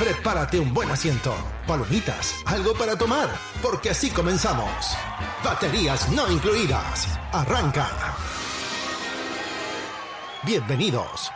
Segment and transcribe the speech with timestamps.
[0.00, 1.34] Prepárate un buen asiento,
[1.66, 3.28] palomitas, algo para tomar,
[3.60, 4.96] porque así comenzamos.
[5.44, 7.06] Baterías no incluidas.
[7.32, 7.86] Arranca.
[10.42, 11.30] Bienvenidos.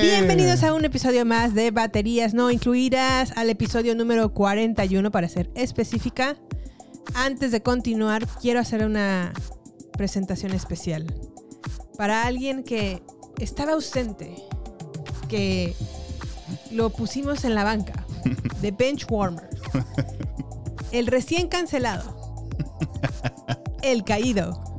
[0.00, 5.50] Bienvenidos a un episodio más de Baterías No Incluidas, al episodio número 41 para ser
[5.54, 6.36] específica.
[7.12, 9.34] Antes de continuar, quiero hacer una
[9.98, 11.31] presentación especial
[11.96, 13.02] para alguien que
[13.38, 14.34] estaba ausente,
[15.28, 15.74] que
[16.70, 18.04] lo pusimos en la banca,
[18.60, 19.48] de bench warmer,
[20.92, 22.46] el recién cancelado,
[23.82, 24.76] el caído,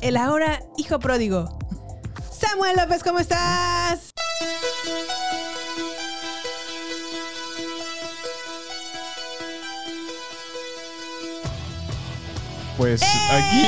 [0.00, 1.58] el ahora hijo pródigo.
[2.30, 4.12] Samuel López, ¿cómo estás?
[12.76, 13.06] Pues ¡Eh!
[13.30, 13.62] aquí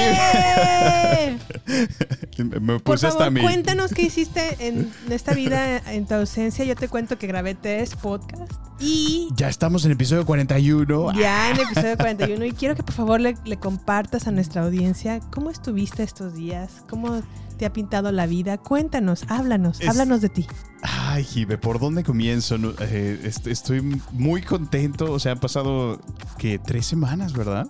[2.60, 3.40] me Por puse hasta favor, mi.
[3.42, 6.64] cuéntanos qué hiciste en esta vida, en tu ausencia.
[6.64, 11.12] Yo te cuento que grabé tres podcasts y Ya estamos en episodio 41.
[11.14, 12.44] ya en episodio 41.
[12.46, 16.82] Y quiero que por favor le, le compartas a nuestra audiencia cómo estuviste estos días,
[16.88, 17.22] cómo
[17.58, 18.58] te ha pintado la vida.
[18.58, 20.46] Cuéntanos, háblanos, Es- háblanos de ti.
[20.82, 22.58] Ay, Jive, ¿por dónde comienzo?
[22.58, 23.80] No, eh, est- estoy
[24.12, 25.10] muy contento.
[25.12, 25.98] O sea, han pasado
[26.38, 27.66] que tres semanas, ¿verdad?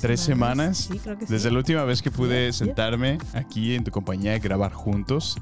[0.00, 0.88] Tres semanas.
[0.90, 1.32] Sí, creo que sí.
[1.32, 5.36] Desde la última vez que pude sentarme aquí en tu compañía y grabar juntos.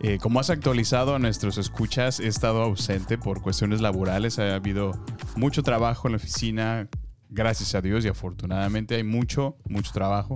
[0.00, 4.38] Eh, como has actualizado a nuestros escuchas, he estado ausente por cuestiones laborales.
[4.38, 4.92] Ha habido
[5.36, 6.88] mucho trabajo en la oficina,
[7.30, 10.34] gracias a Dios y afortunadamente hay mucho, mucho trabajo,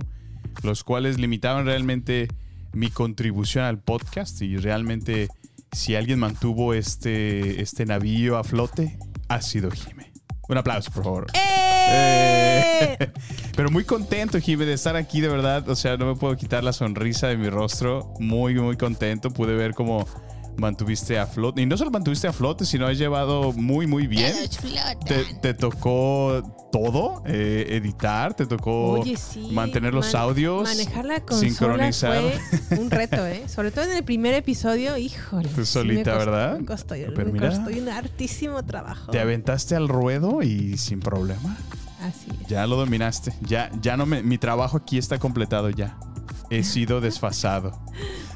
[0.63, 2.27] los cuales limitaban realmente
[2.73, 5.27] mi contribución al podcast y realmente
[5.71, 10.11] si alguien mantuvo este, este navío a flote, ha sido Jime.
[10.47, 11.27] Un aplauso, por favor.
[11.33, 11.68] ¡Eh!
[13.55, 15.67] Pero muy contento, Jimé, de estar aquí, de verdad.
[15.69, 18.13] O sea, no me puedo quitar la sonrisa de mi rostro.
[18.19, 19.31] Muy, muy contento.
[19.31, 20.07] Pude ver cómo
[20.59, 21.61] mantuviste a flote.
[21.61, 24.33] Y no solo mantuviste a flote, sino has llevado muy, muy bien.
[25.05, 29.49] Te, te tocó todo, eh, editar, te tocó Oye, sí.
[29.51, 32.23] mantener los man- audios, Manejar la consola sincronizar.
[32.69, 33.43] fue un reto, ¿eh?
[33.47, 35.49] Sobre todo en el primer episodio, híjole.
[35.49, 36.59] Tú sí solita, me costó, ¿verdad?
[36.59, 37.49] Me costó, Pero me mira.
[37.49, 39.11] costó un hartísimo trabajo.
[39.11, 41.57] Te aventaste al ruedo y sin problema.
[42.01, 42.47] Así es.
[42.47, 43.33] Ya lo dominaste.
[43.41, 44.23] Ya, ya no me.
[44.23, 45.97] Mi trabajo aquí está completado ya.
[46.51, 47.79] He sido desfasado.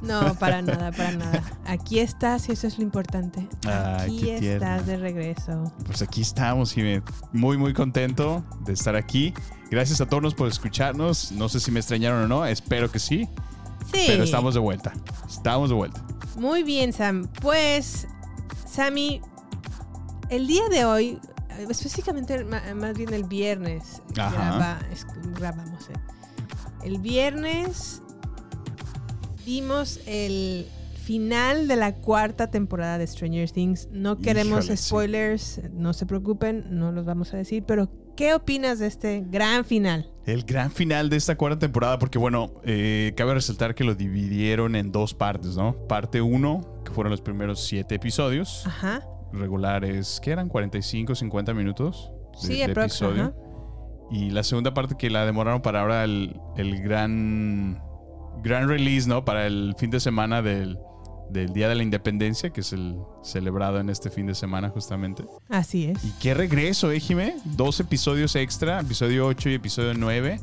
[0.04, 1.44] No, para nada, para nada.
[1.66, 3.48] Aquí estás y eso es lo importante.
[3.66, 5.74] Ay, Aquí estás de regreso.
[5.86, 7.02] Pues aquí estamos, Jimé.
[7.32, 9.34] Muy, muy contento de estar aquí.
[9.72, 11.32] Gracias a todos por escucharnos.
[11.32, 12.46] No sé si me extrañaron o no.
[12.46, 13.28] Espero que sí.
[13.92, 14.04] Sí.
[14.08, 14.94] Pero estamos de vuelta.
[15.28, 16.06] Estamos de vuelta.
[16.38, 17.28] Muy bien, Sam.
[17.42, 18.08] Pues,
[18.66, 19.22] Sammy,
[20.30, 21.20] el día de hoy,
[21.58, 24.78] específicamente más bien el viernes, graba-
[25.36, 25.90] grabamos.
[25.90, 25.94] eh.
[26.84, 28.02] El viernes
[29.46, 30.66] vimos el
[31.04, 33.90] final de la cuarta temporada de Stranger Things.
[33.92, 34.84] No queremos Híjole, sí.
[34.88, 39.66] spoilers, no se preocupen, no los vamos a decir, pero ¿qué opinas de este gran
[39.66, 40.10] final?
[40.26, 44.78] El gran final de esta cuarta temporada, porque bueno, eh, cabe resaltar que lo dividieron
[44.78, 45.76] en dos partes, ¿no?
[45.88, 49.06] Parte 1, que fueron los primeros siete episodios Ajá.
[49.34, 52.12] regulares, que eran 45, 50 minutos
[52.42, 53.24] de, Sí, de episodio.
[53.24, 53.34] ajá.
[54.10, 57.82] Y la segunda parte que la demoraron para ahora el, el gran,
[58.42, 59.26] gran release, ¿no?
[59.26, 60.78] Para el fin de semana del,
[61.30, 65.26] del Día de la Independencia, que es el celebrado en este fin de semana justamente.
[65.50, 66.04] Así es.
[66.04, 67.36] Y qué regreso, ¿eh, Jimé?
[67.44, 70.40] Dos episodios extra, episodio 8 y episodio 9,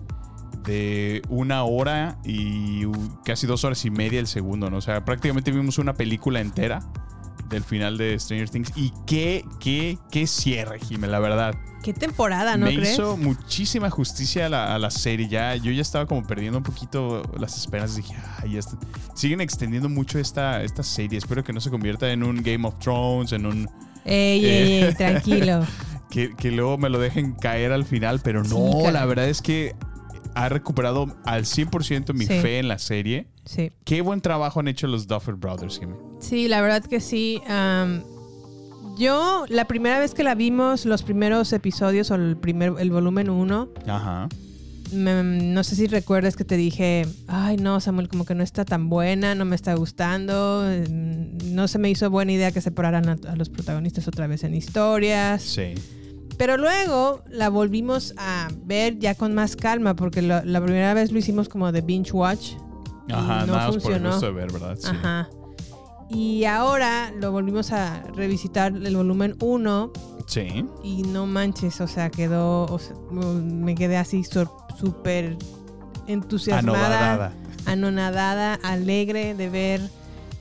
[0.64, 2.82] de una hora y
[3.24, 4.78] casi dos horas y media el segundo, ¿no?
[4.78, 6.80] O sea, prácticamente vimos una película entera
[7.50, 8.72] del final de Stranger Things.
[8.76, 11.54] Y qué, qué, qué cierre, Jime, la verdad.
[11.82, 12.92] Qué temporada, ¿no Me crees?
[12.94, 15.28] hizo muchísima justicia a la, a la serie.
[15.28, 17.96] Ya, yo ya estaba como perdiendo un poquito las esperanzas.
[17.96, 18.78] Dije, ay, ya está-
[19.14, 21.18] siguen extendiendo mucho esta, esta serie.
[21.18, 23.68] Espero que no se convierta en un Game of Thrones, en un...
[24.04, 24.86] Ey, ey, Eh.
[24.88, 25.66] ey, tranquilo.
[26.10, 28.18] Que, que luego me lo dejen caer al final.
[28.24, 29.76] Pero Sí, no, la verdad es que
[30.34, 32.34] ha recuperado al 100% mi Sí.
[32.40, 33.26] fe en la serie.
[33.44, 33.72] Sí.
[33.84, 35.94] Qué buen trabajo han hecho los Duffer Brothers, Jimmy.
[36.20, 37.40] Sí, la verdad que sí.
[37.48, 38.02] Am,
[38.98, 43.30] yo, la primera vez que la vimos, los primeros episodios o el primer, el volumen
[43.30, 44.28] 1, Ajá.
[44.92, 48.88] no sé si recuerdas que te dije, ay no, Samuel, como que no está tan
[48.90, 53.18] buena, no me está gustando, mm, no se me hizo buena idea que separaran a,
[53.30, 55.42] a los protagonistas otra vez en historias.
[55.42, 55.74] Sí.
[56.40, 61.12] Pero luego la volvimos a ver ya con más calma, porque lo- la primera vez
[61.12, 62.52] lo hicimos como de binge watch.
[63.12, 64.10] Ajá, no nada más por el funcionó.
[64.12, 64.76] gusto de ver, ¿verdad?
[64.80, 64.88] Sí.
[64.88, 65.28] Ajá.
[66.08, 69.92] Y ahora lo volvimos a revisitar el volumen 1
[70.26, 70.64] Sí.
[70.82, 75.36] y no manches, o sea, quedó, o sea, me quedé así súper
[76.06, 77.32] entusiasmada, Anodadada.
[77.66, 79.80] anonadada, alegre de ver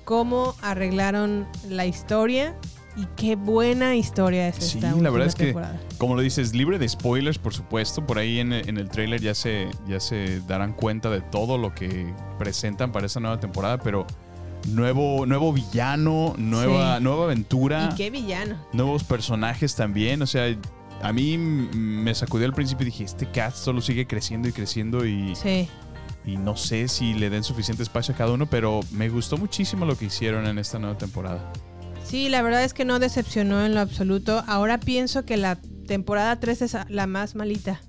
[0.06, 2.56] cómo arreglaron la historia
[3.02, 5.80] y qué buena historia es Sí, esta la última verdad es que, temporada.
[5.98, 8.06] como lo dices, libre de spoilers, por supuesto.
[8.06, 11.74] Por ahí en, en el trailer ya se, ya se darán cuenta de todo lo
[11.74, 14.06] que presentan para esta nueva temporada, pero
[14.68, 17.04] nuevo, nuevo villano, nueva, Sí.
[17.04, 18.56] nueva aventura, Y qué villano.
[18.74, 20.22] nuevos personajes también.
[20.22, 20.46] O sea,
[21.02, 25.06] a mí me sacudió al principio y dije, este cast solo sigue creciendo y creciendo
[25.06, 25.70] y, Sí.
[26.26, 29.86] y no sé si le den suficiente espacio a cada uno, pero me gustó muchísimo
[29.86, 31.52] lo que hicieron en esta nueva temporada.
[32.10, 34.44] Sí, la verdad es que no decepcionó en lo absoluto.
[34.48, 37.82] Ahora pienso que la temporada 3 es la más malita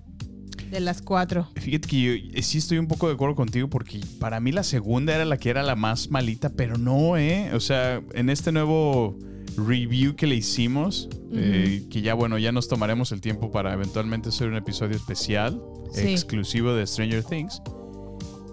[0.70, 1.48] de las cuatro.
[1.56, 4.62] Fíjate que yo eh, sí estoy un poco de acuerdo contigo porque para mí la
[4.62, 7.50] segunda era la que era la más malita, pero no, ¿eh?
[7.54, 9.18] O sea, en este nuevo
[9.56, 14.28] review que le hicimos, eh, que ya bueno, ya nos tomaremos el tiempo para eventualmente
[14.28, 15.60] hacer un episodio especial,
[15.92, 16.08] Sí.
[16.08, 17.60] exclusivo de Stranger Things.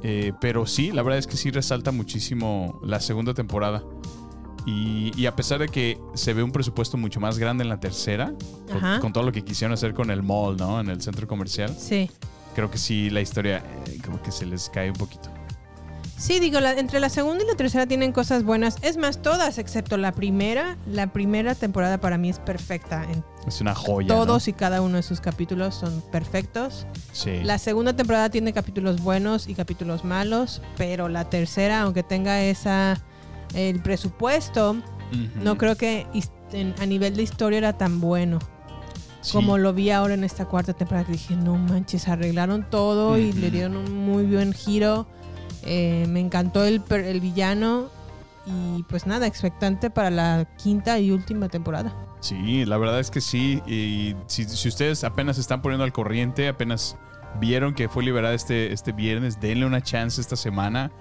[0.03, 3.83] Eh, pero sí, la verdad es que sí resalta muchísimo la segunda temporada.
[4.67, 7.79] Y, y a pesar de que se ve un presupuesto mucho más grande en la
[7.79, 8.33] tercera,
[9.01, 10.79] con, todo lo que quisieron hacer con el mall, ¿no?
[10.81, 12.11] En el centro comercial Sí.
[12.53, 15.29] creo que sí la historia eh, como que se les cae un poquito.
[16.17, 18.77] Sí, digo, la- entre la segunda y la tercera tienen cosas buenas.
[18.81, 20.75] Es más, todas excepto la primera.
[20.87, 23.05] La primera temporada para mí es perfecta.
[23.09, 24.07] En Es una joya.
[24.07, 26.87] todos y cada uno de sus capítulos son perfectos.
[27.13, 27.39] Sí.
[27.43, 32.99] La segunda temporada tiene capítulos buenos y capítulos malos, pero la tercera, aunque tenga esa
[33.53, 34.77] el presupuesto,
[35.41, 36.05] no creo que
[36.51, 38.39] en- a nivel de historia era tan bueno
[39.21, 39.33] Sí.
[39.33, 41.05] como lo vi ahora en esta cuarta temporada.
[41.05, 45.07] Que dije, no manches, arreglaron todo y le dieron un muy buen giro.
[45.63, 47.89] Eh, me encantó el, el villano
[48.45, 51.93] y pues nada, expectante para la quinta y última temporada.
[52.21, 53.61] Sí, la verdad es que sí.
[53.67, 56.95] Y si, si ustedes apenas se están poniendo al corriente, apenas
[57.41, 60.91] vieron que fue liberada este, este viernes, denle una chance esta semana.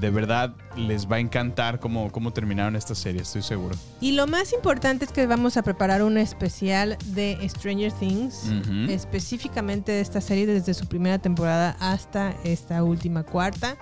[0.00, 3.74] De verdad les va a encantar cómo, cómo terminaron esta serie, estoy seguro.
[4.00, 8.90] Y lo más importante es que vamos a preparar un especial de Stranger Things, Ujú.
[8.90, 13.76] específicamente de esta serie desde su primera temporada hasta esta última cuarta.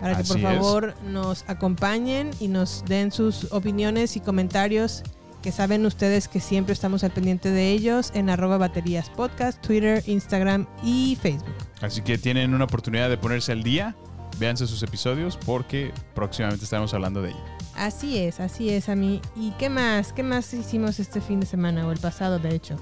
[0.00, 0.52] Para que por Así es.
[0.56, 5.02] favor nos acompañen y nos den sus opiniones y comentarios
[5.42, 10.02] que saben ustedes que siempre estamos al pendiente de ellos en arroba baterías podcast, Twitter,
[10.06, 11.54] Instagram y Facebook.
[11.80, 13.94] Así que tienen una oportunidad de ponerse al día.
[14.38, 17.44] Véanse sus episodios porque próximamente estaremos hablando de ello.
[17.74, 19.20] Así es, así es a mí.
[19.34, 20.12] ¿Y qué más?
[20.12, 22.76] ¿Qué más hicimos este fin de semana o el pasado, de hecho?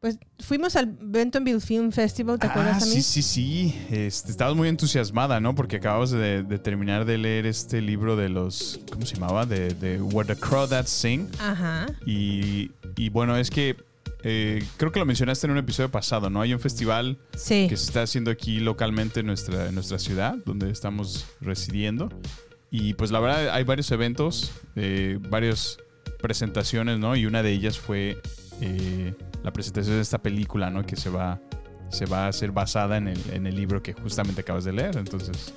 [0.00, 2.92] Pues fuimos al Bentonville Film Festival, ¿te acuerdas ah, a mí?
[2.92, 3.86] sí, sí, sí.
[3.90, 5.56] Este, estabas muy entusiasmada, ¿no?
[5.56, 8.78] Porque acababas de, de terminar de leer este libro de los.
[8.92, 9.44] ¿Cómo se llamaba?
[9.44, 11.28] De, de Where the Crawdads Sing.
[11.40, 11.86] Ajá.
[12.06, 13.76] Y, y bueno, es que
[14.22, 16.40] eh, creo que lo mencionaste en un episodio pasado, ¿no?
[16.40, 17.66] Hay un festival Sí.
[17.68, 22.08] que se está haciendo aquí localmente en nuestra, en nuestra ciudad, donde estamos residiendo.
[22.70, 25.78] Y pues la verdad hay varios eventos, eh, varias
[26.20, 27.16] presentaciones, ¿no?
[27.16, 28.20] Y una de ellas fue
[28.60, 30.84] eh, la presentación de esta película, ¿no?
[30.84, 31.40] Que se va,
[31.90, 34.96] se va a hacer basada en el, en el libro que justamente acabas de leer.
[34.96, 35.54] Entonces,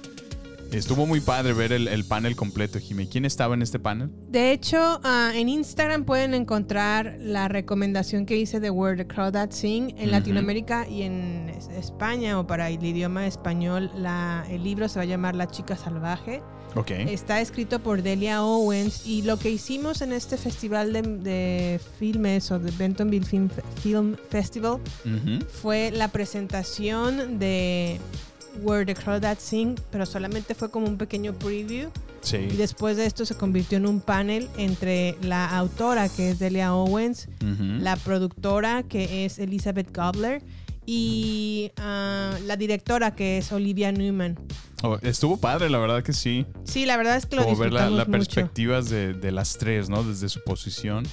[0.71, 3.07] estuvo muy padre ver el, el panel completo, Jimmy.
[3.07, 4.09] ¿Quién estaba en este panel?
[4.29, 9.55] De hecho, ah, en Instagram pueden encontrar la recomendación que hice de Where the Crawdads
[9.55, 9.95] Sing.
[9.97, 10.11] En.
[10.11, 15.03] Latinoamérica y en es- España o para el idioma español, la, el libro se va
[15.03, 16.41] a llamar La chica salvaje.
[16.87, 22.49] Está escrito por Delia Owens y lo que hicimos en este festival de, de filmes
[22.49, 23.49] o de Bentonville Film,
[23.83, 24.77] Film Festival
[25.61, 27.99] fue la presentación de
[28.61, 31.89] Where the Crawdads Sing, pero solamente fue como un pequeño preview.
[32.23, 32.37] Y Sí.
[32.57, 37.27] después de esto se convirtió en un panel entre la autora, que es Delia Owens,
[37.39, 40.43] la productora, que es Elizabeth Gobler,
[40.85, 44.37] y ah, la directora, que es Olivia Newman.
[44.83, 46.45] Oh, estuvo padre, la verdad que sí.
[46.63, 48.11] Sí, la verdad es que lo Como ver la, disfrutamos la mucho.
[48.33, 50.03] perspectivas de, de las tres, ¿no?
[50.03, 51.05] Desde su posición.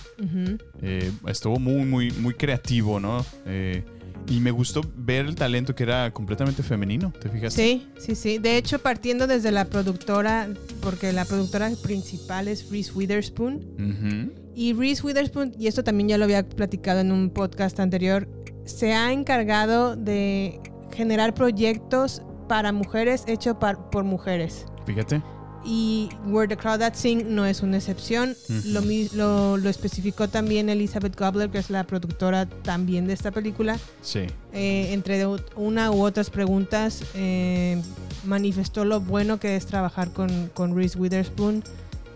[0.82, 3.24] Eh, estuvo muy, muy, muy creativo, ¿no?
[3.46, 3.84] Eh,
[4.28, 7.54] y me gustó ver el talento que era completamente femenino, ¿te fijas?
[7.54, 8.38] Sí, sí, sí.
[8.38, 10.48] De hecho, partiendo desde la productora,
[10.80, 14.34] porque la productora principal es Reese Witherspoon.
[14.54, 18.28] Y Reese Witherspoon, y esto también ya lo había platicado en un podcast anterior,
[18.64, 20.60] se ha encargado de
[20.92, 23.56] generar proyectos para mujeres hechos
[23.90, 24.66] por mujeres.
[24.84, 25.22] Fíjate.
[25.64, 28.36] Y Where the Crawdads Sing no es una excepción.
[28.66, 28.80] Lo,
[29.14, 33.78] lo, lo especificó también Elizabeth Gobler, que es la productora también de esta película.
[34.00, 34.20] Sí.
[34.52, 37.82] Eh, entre una u otras preguntas, eh,
[38.24, 41.64] manifestó lo bueno que es trabajar con, con Reese Witherspoon,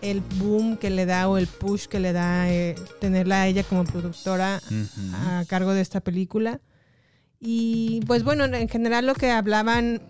[0.01, 3.65] el boom que le da o el push que le da eh, tenerla a ella
[3.65, 4.61] como productora
[5.15, 6.61] a cargo de esta película.
[7.41, 10.01] Y pues bueno, en general lo que hablaban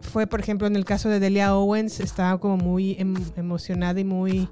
[0.00, 4.04] fue, por ejemplo, en el caso de Delia Owens, estaba como muy em- emocionada y
[4.04, 4.48] muy...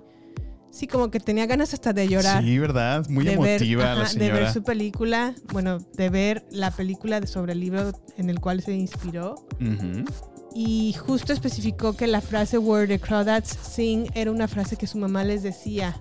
[0.71, 3.07] Sí, como que tenía ganas hasta de llorar Sí, ¿verdad?
[3.09, 4.53] Muy de ver, emotiva la ajá, de ver señora.
[4.53, 9.37] su película, bueno, de ver la película sobre el libro en el cual se inspiró.
[9.61, 10.05] Ujú.
[10.57, 14.99] Y justo especificó que la frase Where the Crawdads Sing era una frase que su
[14.99, 16.01] mamá les decía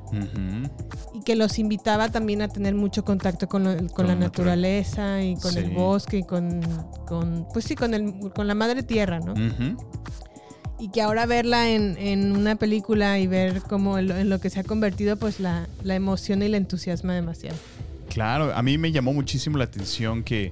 [1.16, 4.60] y que los invitaba también a tener mucho contacto con, lo- con la la natural-
[4.60, 6.62] naturaleza y con el bosque y con,
[7.08, 9.34] con pues sí, con, el, con la madre tierra, ¿no?
[10.80, 14.40] Y que ahora verla en, en una película y ver cómo en lo, en lo
[14.40, 17.56] que se ha convertido, pues la, la emociona y la entusiasma demasiado.
[18.10, 20.52] Claro, a mí me llamó muchísimo la atención que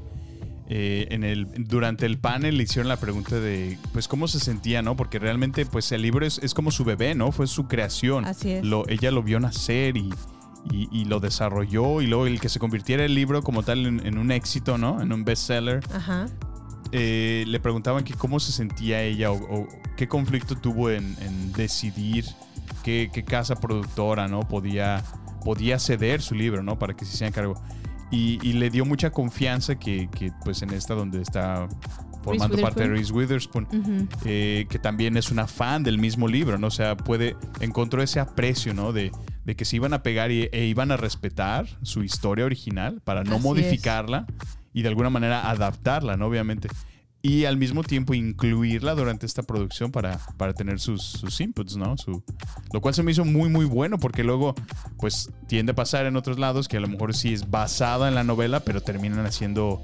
[0.73, 4.81] eh, en el, durante el panel le hicieron la pregunta de pues cómo se sentía,
[4.81, 4.95] ¿no?
[4.95, 7.33] Porque realmente pues el libro es, es como su bebé, ¿no?
[7.33, 8.23] Fue su creación.
[8.23, 8.63] Así es.
[8.63, 10.13] Lo, ella lo vio nacer y,
[10.71, 14.05] y- y lo desarrolló y luego el que se convirtiera el libro como tal en,
[14.05, 15.01] en un éxito, ¿no?
[15.01, 15.81] En un bestseller.
[15.93, 16.27] Ajá.
[16.93, 21.51] eh, le preguntaban que cómo se sentía ella o, o qué conflicto tuvo en, en
[21.53, 22.25] decidir
[22.83, 25.03] qué, qué casa productora no podía,
[25.43, 27.61] podía ceder su libro no para que se hiciera cargo
[28.11, 31.67] y, y le dio mucha confianza que, que, pues en esta donde está
[32.23, 36.67] formando parte de Reese Witherspoon eh, que también es una fan del mismo libro, ¿no?
[36.67, 38.93] O sea, puede, encontró ese aprecio, ¿no?
[38.93, 39.11] De,
[39.45, 43.23] de que se iban a pegar y, e iban a respetar su historia original para
[43.23, 44.27] no Así modificarla
[44.73, 46.27] y de alguna manera adaptarla, ¿no?
[46.27, 46.67] Obviamente.
[47.23, 51.95] Y al mismo tiempo incluirla durante esta producción para, para tener sus, sus inputs, ¿no?
[51.97, 52.23] Su,
[52.73, 54.55] lo cual se me hizo muy, muy bueno porque luego,
[54.97, 58.15] pues, tiende a pasar en otros lados que a lo mejor sí es basada en
[58.15, 59.83] la novela, pero terminan haciendo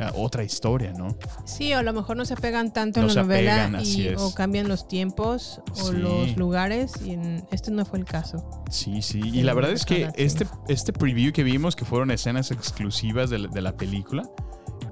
[0.00, 1.14] eh, otra historia, ¿no?
[1.44, 4.08] Sí, o a lo mejor no se pegan tanto No en la novela apegan, y-
[4.16, 5.96] o cambian los tiempos o Sí.
[5.96, 8.48] los lugares y en, este no fue el caso.
[8.70, 9.20] Sí, sí.
[9.24, 13.40] Y la verdad es que este, este preview que vimos, que fueron escenas exclusivas de
[13.40, 14.22] la, de la película,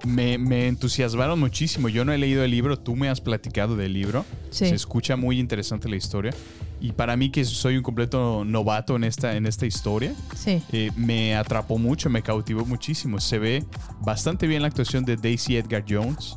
[0.05, 1.89] me, me entusiasmaron muchísimo.
[1.89, 4.25] Yo no he leído el libro, tú me has platicado del libro.
[4.51, 4.67] Sí.
[4.69, 6.33] Se escucha muy interesante la historia.
[6.81, 10.63] Y para mí, que soy un completo novato en esta, en esta historia, Sí.
[10.73, 13.19] eh, me atrapó mucho, me cautivó muchísimo.
[13.21, 13.65] Se ve
[14.03, 16.37] bastante bien la actuación de Daisy Edgar Jones,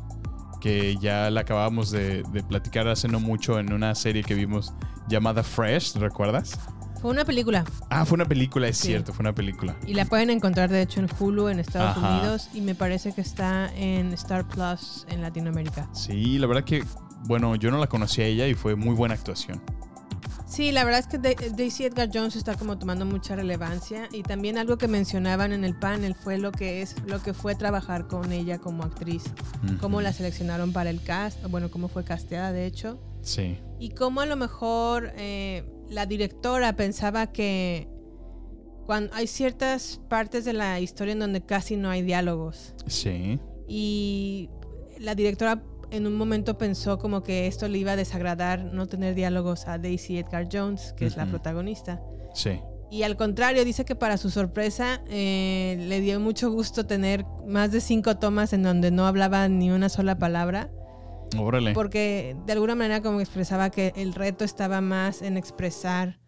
[0.60, 4.72] que ya la acabamos de, de platicar hace no mucho en una serie que vimos
[5.08, 6.58] llamada Fresh, ¿recuerdas?
[7.00, 8.88] Fue una película Ah, fue una película, es Sí.
[8.88, 9.76] cierto, fue una película.
[9.86, 12.16] y la pueden encontrar de hecho en Hulu en Estados Ajá.
[12.18, 15.88] Unidos y me parece que está en Star Plus en Latinoamérica.
[15.94, 16.84] Sí, la verdad que,
[17.24, 19.62] bueno, yo no la conocía a ella y fue muy buena actuación.
[20.46, 24.22] Sí, la verdad es que Da- Daisy Edgar Jones está como tomando mucha relevancia y
[24.24, 28.08] también algo que mencionaban en el panel fue lo que es lo que fue trabajar
[28.08, 29.22] con ella como actriz,
[29.80, 33.00] cómo la seleccionaron para el cast, bueno, cómo fue casteada de hecho.
[33.22, 37.88] Sí, Y cómo a lo mejor eh, la directora pensaba que
[38.86, 42.74] cuando hay ciertas partes de la historia en donde casi no hay diálogos.
[42.86, 43.38] sí.
[43.72, 44.50] Y
[44.98, 49.14] la directora en un momento pensó como que esto le iba a desagradar no tener
[49.14, 52.00] diálogos a Daisy Edgar Jones, que es la protagonista.
[52.34, 52.60] Sí.
[52.90, 57.70] Y al contrario, dice que para su sorpresa eh, le dio mucho gusto tener más
[57.70, 60.70] de cinco tomas en donde no hablaba ni una sola palabra
[61.38, 61.72] Órale.
[61.72, 66.18] porque de alguna manera como expresaba que el reto estaba más en expresar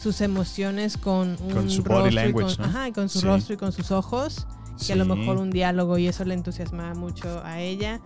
[0.00, 2.70] sus emociones con un Con su body rostro y language, con, ¿no?
[2.70, 3.26] ajá, y con su Sí.
[3.26, 4.46] rostro y con sus ojos
[4.86, 7.98] que a lo mejor un diálogo y eso le entusiasmaba mucho a ella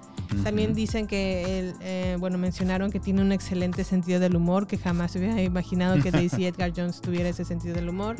[0.44, 4.78] también dicen que él, eh, bueno mencionaron que tiene un excelente sentido del humor que
[4.78, 8.14] jamás hubiera imatado que Daisy Edgar Jones tuviera ese sentido del humor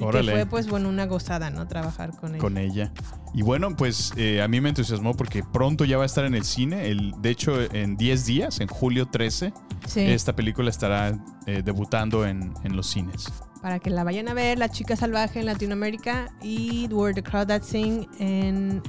[0.00, 0.32] Y Órale.
[0.32, 1.68] que fue, pues, bueno, una gozada, ¿no?
[1.68, 2.40] Trabajar con él.
[2.40, 2.92] con ella.
[3.32, 6.34] Y bueno, pues eh, a mí me entusiasmó porque pronto ya va a estar en
[6.34, 6.88] el cine.
[6.88, 9.52] El, de hecho, en 10 días, en julio 13,
[9.86, 10.00] Sí.
[10.00, 13.26] esta película estará eh, debutando en, en los cines.
[13.62, 17.46] Para que la vayan a ver, La Chica Salvaje en Latinoamérica y Where the Crowd
[17.48, 18.82] That Sing en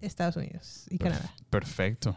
[0.00, 1.30] Estados Unidos y Canadá.
[1.50, 2.16] Perfecto.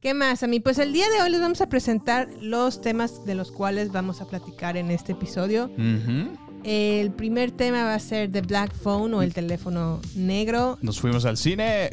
[0.00, 0.60] ¿Qué más, a mí?
[0.60, 4.20] Pues el día de hoy les vamos a presentar los temas de los cuales vamos
[4.20, 5.64] a platicar en este episodio.
[5.66, 6.36] Ujú.
[6.66, 10.78] El primer tema va a ser The Black Phone o el teléfono negro.
[10.82, 11.90] Nos fuimos al cine.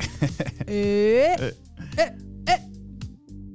[0.66, 1.54] Eh, eh,
[1.98, 2.16] eh.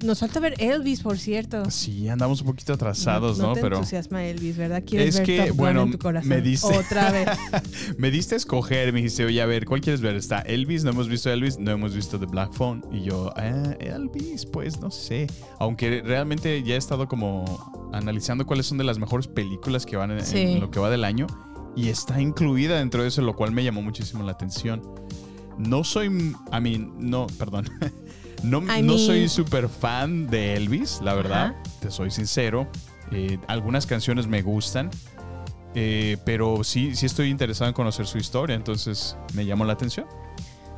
[0.02, 1.71] Nos falta ver Elvis, por cierto.
[1.71, 3.52] sí, andamos un poquito atrasados, ¿no?
[3.55, 4.83] te Pero entusiasma Elvis, ¿verdad?
[4.87, 6.28] Quieres Es ver que, Top Gun bueno, en tu corazón.
[6.28, 7.28] me diste- Otra vez.
[7.99, 10.14] me diste a escoger, me dijiste, oye, a ver, ¿cuál quieres ver?
[10.14, 12.85] Está Elvis, no hemos visto Elvis, no hemos visto The Black Phone.
[12.93, 15.26] Y yo, ah, Elvis, pues no sé.
[15.59, 20.12] Aunque realmente ya he estado como analizando cuáles son de las mejores películas que van
[20.12, 20.38] en, Sí.
[20.38, 21.26] en lo que va del año.
[21.75, 24.83] Y está incluida dentro de eso, lo cual me llamó muchísimo la atención.
[25.59, 27.69] No soy, a mí, no, perdón.
[28.42, 31.47] No, I no mean- soy súper fan de Elvis, la verdad.
[31.47, 31.62] Ajá.
[31.80, 32.68] Te soy sincero.
[33.11, 34.90] Eh, algunas canciones me gustan.
[35.75, 40.07] Eh, pero sí, sí estoy interesado en conocer su historia, entonces me llamó la atención.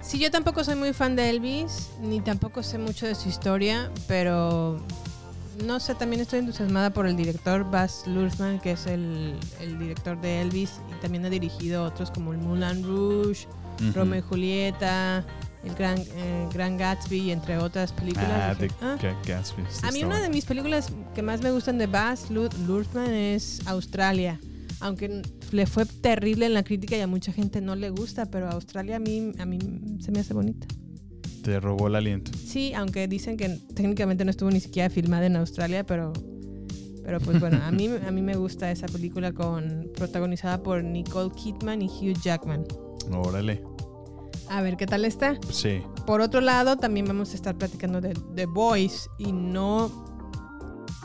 [0.03, 3.91] Sí, yo tampoco soy muy fan de Elvis, ni tampoco sé mucho de su historia,
[4.09, 4.79] pero
[5.65, 10.21] no sé, también estoy entusiasmada por el director Baz Luhrmann, que es el, el director
[10.21, 13.47] de Elvis, y también ha dirigido otros como el Moulin Rouge.
[13.95, 15.25] Romeo y Julieta,
[15.65, 18.29] el Gran, eh, Gran Gatsby, entre otras películas.
[18.31, 18.97] Ah, Dije, de "Ah".
[19.01, 19.63] Ga- Gatsby.
[19.71, 23.11] sí A mí una de mis películas que más me gustan de Baz Lu- Luhrmann
[23.13, 24.41] es Australia.
[24.83, 25.21] Aunque
[25.53, 28.97] le fue terrible en la crítica y a mucha gente no le gusta, pero Australia
[28.97, 29.59] a mí, a mí
[30.01, 30.67] se me hace bonita.
[31.43, 32.31] Te robó el aliento.
[32.43, 36.13] Sí, aunque dicen que técnicamente no estuvo ni siquiera filmada en Australia, pero,
[37.05, 41.31] pero pues bueno, a mí, a mí me gusta esa película con protagonizada por Nicole
[41.35, 42.65] Kidman y Hugh Jackman.
[43.13, 43.63] Órale.
[44.51, 45.37] A ver qué tal está.
[45.51, 45.83] Sí.
[46.07, 49.87] Por otro lado, también vamos a estar platicando de The Voice y no.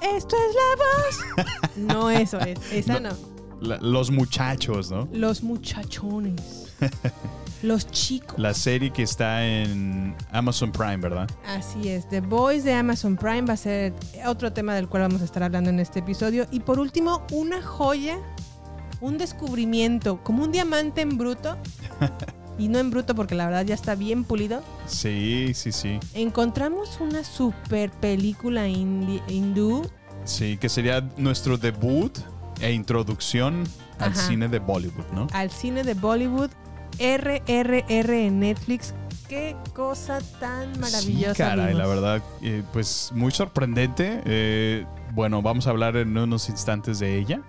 [0.01, 1.45] Esto es la voz.
[1.77, 2.57] No, eso es.
[2.71, 3.09] Esa no.
[3.61, 5.07] La- los muchachos, ¿no?
[5.11, 6.73] Los muchachones.
[7.61, 8.37] Los chicos.
[8.39, 11.29] La serie que está en Amazon Prime, ¿verdad?
[11.47, 12.07] Así es.
[12.09, 13.93] The Voice de Amazon Prime va a ser
[14.25, 16.47] otro tema del cual vamos a estar hablando en este episodio.
[16.51, 18.17] Y por último, una joya,
[19.01, 21.57] un descubrimiento, como un diamante en bruto.
[22.57, 24.63] y no en bruto porque la verdad ya está bien pulido.
[24.87, 25.99] Sí, sí, sí.
[26.13, 29.89] Encontramos una super película hindú
[30.23, 32.17] Sí, que sería nuestro debut
[32.59, 33.63] e introducción
[33.99, 35.27] al cine de Bollywood, ¿no?
[35.33, 36.49] al cine de Bollywood
[36.99, 38.93] RRR en Netflix.
[39.29, 41.33] Qué cosa tan maravillosa.
[41.33, 41.79] Sí, caray, vimos.
[41.79, 44.21] la verdad, eh, pues muy sorprendente.
[44.25, 47.41] Eh, bueno, vamos a hablar en unos instantes de ella.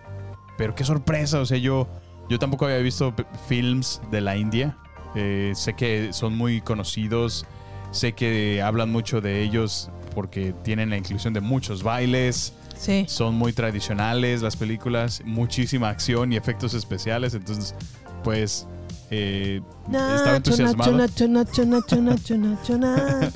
[0.56, 1.86] Pero qué sorpresa, o sea, yo,
[2.30, 3.14] yo tampoco había visto
[3.46, 4.78] films de la India.
[5.16, 7.46] Eh, sé que son muy conocidos,
[7.90, 13.06] sé que hablan mucho de ellos porque tienen la inclusión de muchos bailes, Sí.
[13.08, 17.74] son muy tradicionales las películas, muchísima acción y efectos especiales, entonces,
[18.22, 18.66] pues,
[19.10, 20.92] eh, estaba entusiasmado.
[20.92, 21.64] Nacho, Nacho.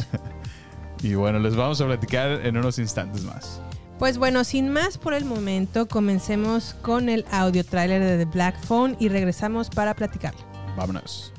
[1.03, 3.61] Y bueno, les vamos a platicar en unos instantes más.
[3.99, 8.61] Pues bueno, sin más por el momento, comencemos con el audio trailer de The Black
[8.65, 10.41] Phone y regresamos para platicarlo.
[10.77, 11.33] Vámonos.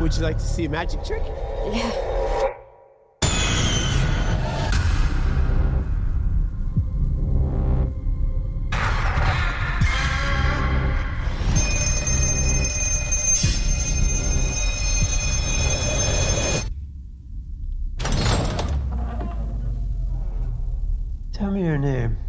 [0.00, 1.22] Would you like to see a magic trick?
[1.72, 1.90] Yeah.
[21.32, 22.27] Tell me your name.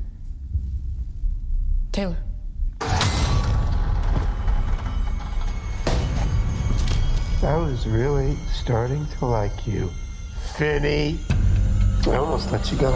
[1.92, 2.18] Taylor.
[7.42, 9.90] I was really starting to like you.
[10.56, 11.18] Finny.
[12.06, 12.92] I almost let you go.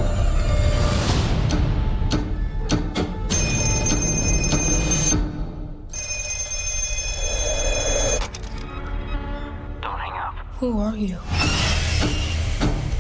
[9.82, 10.36] Don't hang up.
[10.60, 11.18] Who are you?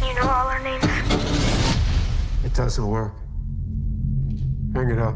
[0.05, 0.83] You know all our names?
[2.43, 3.13] It doesn't work.
[4.73, 5.15] Hang it up.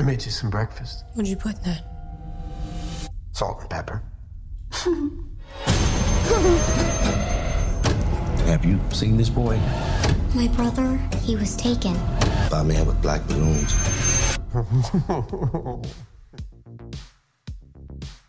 [0.00, 1.04] I made you some breakfast.
[1.12, 1.84] What'd you put in that?
[3.32, 4.02] Salt and pepper.
[8.46, 9.58] Have you seen this boy?
[10.34, 11.92] My brother, he was taken.
[12.50, 13.74] By a man with black balloons.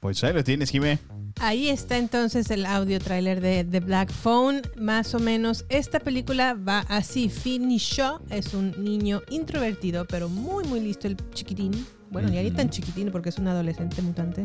[0.02, 0.98] Pues ahí lo tienes, Jimé.
[1.44, 4.62] Ahí está entonces el audio trailer de The Black Phone.
[4.78, 7.30] Más o menos, esta película va así.
[7.30, 11.72] Finny Shaw es un niño introvertido, pero muy, muy listo, el chiquitín.
[12.12, 14.44] Bueno, ni ahí tan chiquitín porque es un adolescente mutante.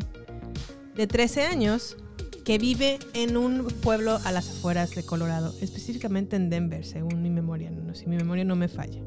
[0.95, 1.99] De 13 años,
[2.47, 7.29] que vive en un pueblo a las afueras de Colorado, específicamente en Denver, según mi
[7.29, 7.71] memoria.
[7.71, 9.03] No, si mi memoria no me falla.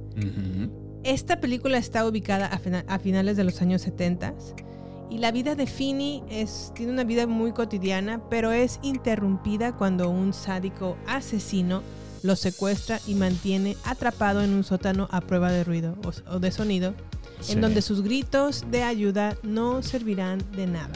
[1.04, 4.36] Esta película está ubicada a, fina- a finales de los años 70
[5.10, 10.10] y la vida de Finney es, tiene una vida muy cotidiana, pero es interrumpida cuando
[10.10, 11.82] un sádico asesino
[12.22, 16.52] lo secuestra y mantiene atrapado en un sótano a prueba de ruido o, o de
[16.52, 16.94] sonido,
[17.42, 17.54] Sí.
[17.54, 20.92] en donde sus gritos de ayuda no servirán de nada.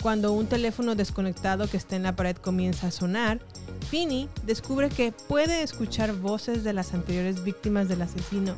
[0.00, 3.40] Cuando un teléfono desconectado que está en la pared comienza a sonar,
[3.90, 8.54] Finney descubre que puede escuchar voces de las anteriores víctimas del asesino,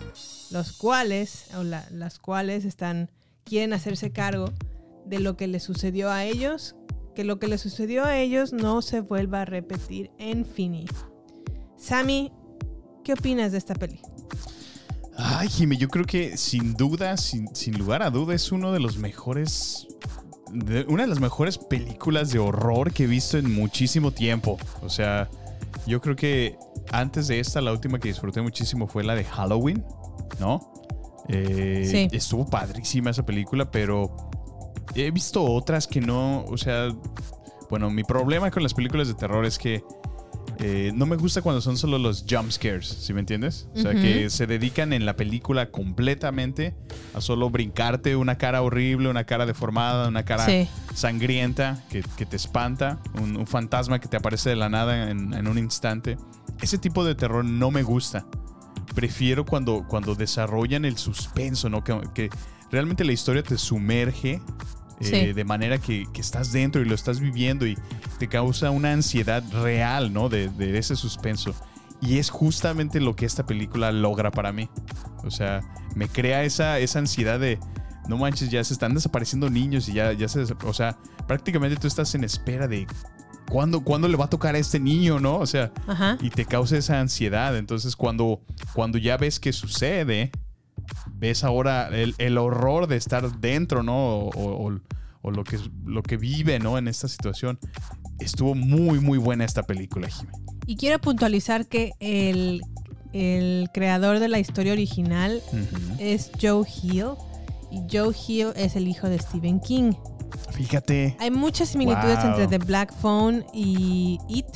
[0.50, 3.08] los cuales, o la- las cuales están,
[3.44, 4.52] quieren hacerse cargo
[5.12, 6.74] de lo que le sucedió a ellos,
[7.14, 10.86] que lo que le sucedió a ellos no se vuelva a repetir en Finney.
[11.76, 12.32] Sammy,
[13.04, 14.00] ¿qué opinas de esta peli?
[15.16, 18.80] Ay, Jimé, yo creo que sin duda, sin, sin lugar a duda, es uno de
[18.80, 19.86] los mejores.
[20.50, 24.58] de- una de las mejores películas de horror que he visto en muchísimo tiempo.
[24.82, 25.30] O sea,
[25.86, 26.56] yo creo que
[26.90, 29.82] antes de esta, la última que disfruté muchísimo fue la de Halloween,
[30.40, 30.72] ¿no?
[31.28, 32.08] Eh, Sí.
[32.14, 34.14] Estuvo padrísima esa película, pero
[34.94, 36.44] he visto otras que no.
[36.46, 36.88] O sea,
[37.70, 39.82] bueno, mi problema con las películas de terror es que
[40.58, 43.68] eh, no me gusta cuando son solo los jump scares, ¿sí me entiendes?
[43.74, 46.74] O sea, que se dedican en la película completamente
[47.14, 50.68] a solo brincarte una cara horrible, una cara deformada, una cara Sí.
[50.94, 55.32] sangrienta que, que te espanta, un, un fantasma que te aparece de la nada en,
[55.34, 56.16] en un instante.
[56.60, 58.26] Ese tipo de terror no me gusta.
[58.94, 61.82] Prefiero cuando, cuando desarrollan el suspenso, ¿no?
[61.82, 62.30] Que, que
[62.70, 64.40] realmente la historia te sumerge
[65.02, 65.32] eh, Sí.
[65.32, 67.76] de manera que, que estás dentro y lo estás viviendo y
[68.18, 70.28] te causa una ansiedad real, ¿no?
[70.28, 71.54] De, de ese suspenso.
[72.00, 74.68] Y es justamente lo que esta película logra para mí.
[75.24, 75.60] O sea,
[75.94, 77.58] me crea esa, esa ansiedad de,
[78.08, 80.42] no manches, ya se están desapareciendo niños y ya, ya se...
[80.64, 82.88] O sea, prácticamente tú estás en espera de
[83.48, 85.36] cuándo, cuándo le va a tocar a este niño, ¿no?
[85.36, 86.18] O sea, Ajá.
[86.20, 87.56] y te causa esa ansiedad.
[87.56, 88.40] Entonces, cuando,
[88.74, 90.32] cuando ya ves que sucede,
[91.14, 93.94] ves ahora el, el horror de estar dentro, ¿no?
[94.18, 94.30] O,
[94.68, 94.80] o-
[95.24, 96.78] o lo, que, lo que vive, ¿no?
[96.78, 97.56] En esta situación.
[98.18, 100.32] Estuvo muy, muy buena esta película, Jimmy.
[100.66, 102.60] Y quiero puntualizar que el,
[103.12, 105.40] el creador de la historia original
[106.00, 107.10] es Joe Hill.
[107.70, 109.92] Y Joe Hill es el hijo de Stephen King.
[110.50, 111.16] Fíjate.
[111.20, 112.26] Hay muchas similitudes Wow.
[112.32, 114.46] entre The Black Phone y It.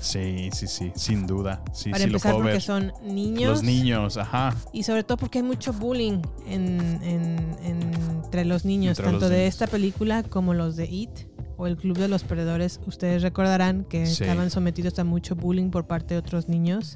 [0.00, 1.62] Sí, sí, sí, sin duda.
[1.72, 2.62] Sí, para sí, lo empezar, puedo porque ver.
[2.62, 3.50] son niños.
[3.50, 4.54] Los niños, ajá.
[4.72, 7.92] Y sobre todo porque hay mucho bullying en- en- en-
[8.24, 9.54] entre los niños, Entre tanto los de niños.
[9.54, 11.10] esta película como los de It
[11.56, 12.80] o el Club de los Perdedores.
[12.86, 14.22] Ustedes recordarán que Sí.
[14.24, 16.94] estaban sometidos a mucho bullying por parte de otros niños.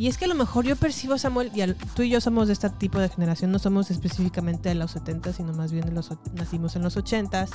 [0.00, 2.46] Y es que a lo mejor yo percibo, Samuel, y al- tú y yo somos
[2.46, 5.92] de este tipo de generación, no somos específicamente de los 70, sino más bien de
[5.92, 7.50] los, nacimos en los 80s.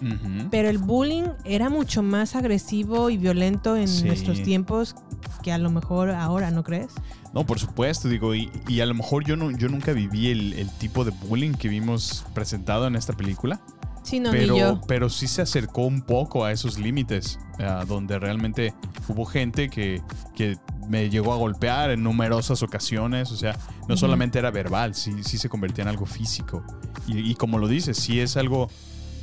[0.00, 0.48] Ujú.
[0.50, 4.04] Pero el bullying era mucho más agresivo y violento en Sí.
[4.04, 4.94] nuestros tiempos
[5.42, 6.88] que a lo mejor ahora, ¿no crees?
[7.34, 10.54] No, por supuesto, digo, y, y a lo mejor yo, no, yo nunca viví el,
[10.54, 13.60] el tipo de bullying que vimos presentado en esta película.
[14.02, 14.80] Sí, no, pero, ni yo.
[14.88, 18.72] pero sí se acercó un poco a esos límites, a donde realmente
[19.08, 20.02] hubo gente que,
[20.34, 20.56] que
[20.90, 23.56] me llegó a golpear en numerosas ocasiones, o sea,
[23.88, 26.64] no solamente era verbal, sí, sí se convertía en algo físico.
[27.06, 28.68] Y, y como lo dices, sí es algo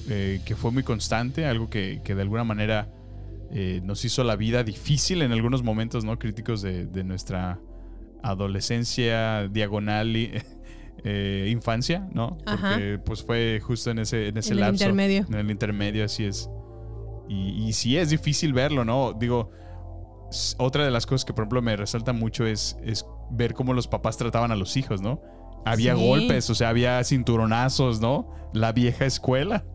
[0.09, 2.89] eh, que fue muy constante, algo que, que de alguna manera
[3.51, 7.59] eh, nos hizo la vida difícil en algunos momentos no críticos de, de nuestra
[8.23, 10.31] adolescencia diagonal y
[11.03, 12.37] eh, infancia, ¿no?
[12.45, 12.71] Ajá.
[12.71, 14.83] Porque pues fue justo en ese, en ese En el lapso.
[14.85, 15.25] intermedio.
[15.27, 16.49] En el intermedio, así es.
[17.27, 19.11] Y, y sí es difícil verlo, ¿no?
[19.11, 19.51] Digo,
[20.57, 23.87] otra de las cosas que por ejemplo me resalta mucho es, es ver cómo los
[23.87, 25.21] papás trataban a los hijos, ¿no?
[25.65, 26.05] Había Sí.
[26.07, 28.29] golpes, o sea, había cinturonazos, ¿no?
[28.53, 29.65] La vieja escuela.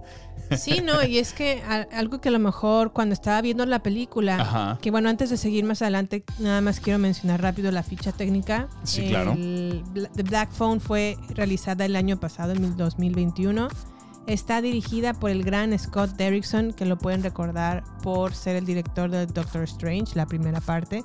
[0.57, 3.83] Sí, no, y es que a- algo que a lo mejor cuando estaba viendo la
[3.83, 4.79] película, Ajá.
[4.81, 8.69] que bueno, antes de seguir más adelante, nada más quiero mencionar rápido la ficha técnica.
[8.83, 9.33] Sí, claro.
[9.33, 13.69] El Bla- The Black Phone fue realizada el año pasado, en el 2021.
[14.27, 19.11] Está dirigida por el gran Scott Derrickson, que lo pueden recordar por ser el director
[19.11, 21.05] de Doctor Strange, la primera parte.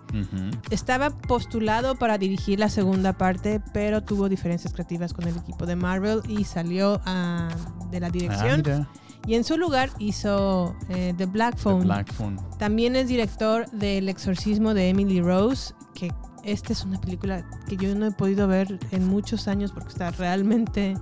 [0.69, 5.75] Estaba postulado para dirigir la segunda parte, pero tuvo diferencias creativas con el equipo de
[5.75, 7.49] Marvel y salió ah,
[7.91, 8.57] de la Ah, dirección.
[8.63, 8.87] mira,
[9.25, 11.83] Y en su lugar hizo eh, The Black The Phone.
[11.85, 12.37] Black Phone.
[12.59, 17.75] También es director de El exorcismo de Emily Rose, que esta es una película que
[17.75, 20.95] yo no he podido ver en muchos años porque está realmente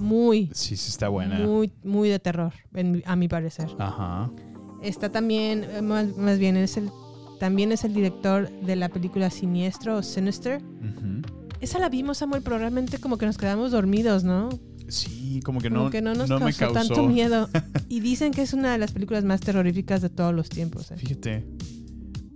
[0.00, 1.38] muy, Sí, sí está buena.
[1.40, 3.68] muy, muy de terror, en a mi parecer.
[3.78, 4.30] Ajá.
[4.82, 6.90] Está también, eh, más, más bien, es el,
[7.40, 10.62] también es el director de la película Siniestro o Sinister.
[10.62, 11.22] Ujú.
[11.60, 14.48] Esa la vimos, Samuel, pero realmente como que nos quedamos dormidos, ¿no?
[14.86, 16.72] Sí, como que Como no, que no nos no me causó.
[16.72, 17.48] tanto miedo.
[17.90, 20.90] Y dicen que es una de las películas más terroríficas de todos los tiempos.
[20.92, 20.96] ¿eh?
[20.96, 21.44] Fíjate.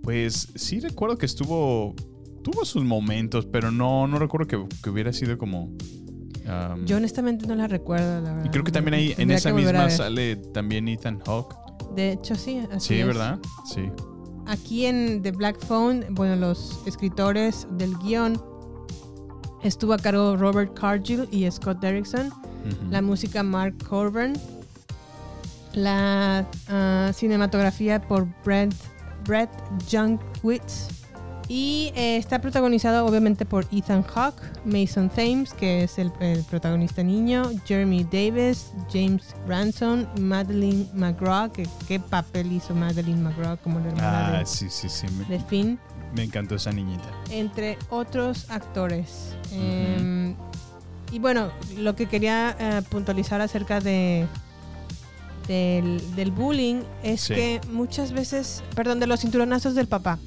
[0.01, 1.95] Pues sí recuerdo que estuvo.
[2.43, 5.71] Tuvo sus momentos, pero no, no recuerdo que, que hubiera sido como.
[6.47, 8.45] Um, Yo honestamente no la recuerdo, la verdad.
[8.45, 11.55] y creo que también ahí en esa misma sale también Ethan Hawke.
[11.95, 12.59] De hecho, sí.
[12.71, 13.07] así Sí, es.
[13.07, 13.39] ¿verdad?
[13.65, 13.89] Sí.
[14.45, 18.41] Aquí en The Black Phone, bueno, los escritores del guion
[19.63, 22.29] estuvo a cargo Robert Cargill y Scott Derrickson.
[22.89, 24.33] La música Mark Corburn.
[25.73, 28.73] La ah, cinematografía por Brent,
[29.25, 29.49] Brett
[29.91, 30.87] Junkwitz.
[31.49, 37.03] Y eh, está protagonizado obviamente por Ethan Hawke, Mason Thames, que es el, el protagonista
[37.03, 43.87] niño, Jeremy Davis, James Ransom, Madeline McGraw, que qué papel hizo Madeline McGraw como la
[43.89, 45.05] hermana Ah, de, sí, sí, sí.
[45.27, 45.77] De Finn
[46.15, 47.09] me encantó esa niñita.
[47.29, 49.35] entre otros actores.
[49.51, 50.33] Eh,
[51.11, 54.25] y bueno, lo que quería eh, puntualizar acerca de
[55.47, 57.33] del, del bullying es Sí.
[57.35, 60.17] que muchas veces, perdón, de los cinturonazos del papá.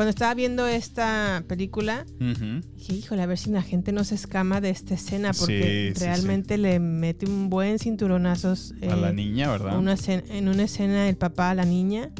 [0.00, 4.62] Cuando estaba viendo esta película, dije, híjole, a ver si la gente no se escama
[4.62, 9.12] de esta escena, porque Sí, sí, realmente le mete un buen cinturonazos A la eh,
[9.12, 9.76] niña, ¿verdad?
[9.78, 12.12] una escena- en una escena el papá a la niña,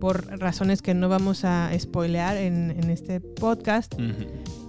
[0.00, 3.94] por razones que no vamos a spoilear en, en este podcast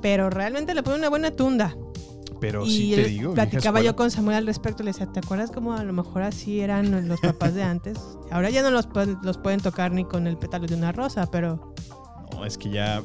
[0.03, 1.75] pero realmente le pone una buena tunda.
[2.39, 3.33] Pero y sí te digo.
[3.33, 6.61] platicaba yo con Samuel al respecto, le decía, ¿te acuerdas cómo a lo mejor así
[6.61, 7.97] eran los papás de antes?
[8.31, 11.29] Ahora ya no los, pueden- los pueden tocar ni con el pétalo de una rosa,
[11.31, 11.68] pero.
[12.33, 13.01] No, es que ya.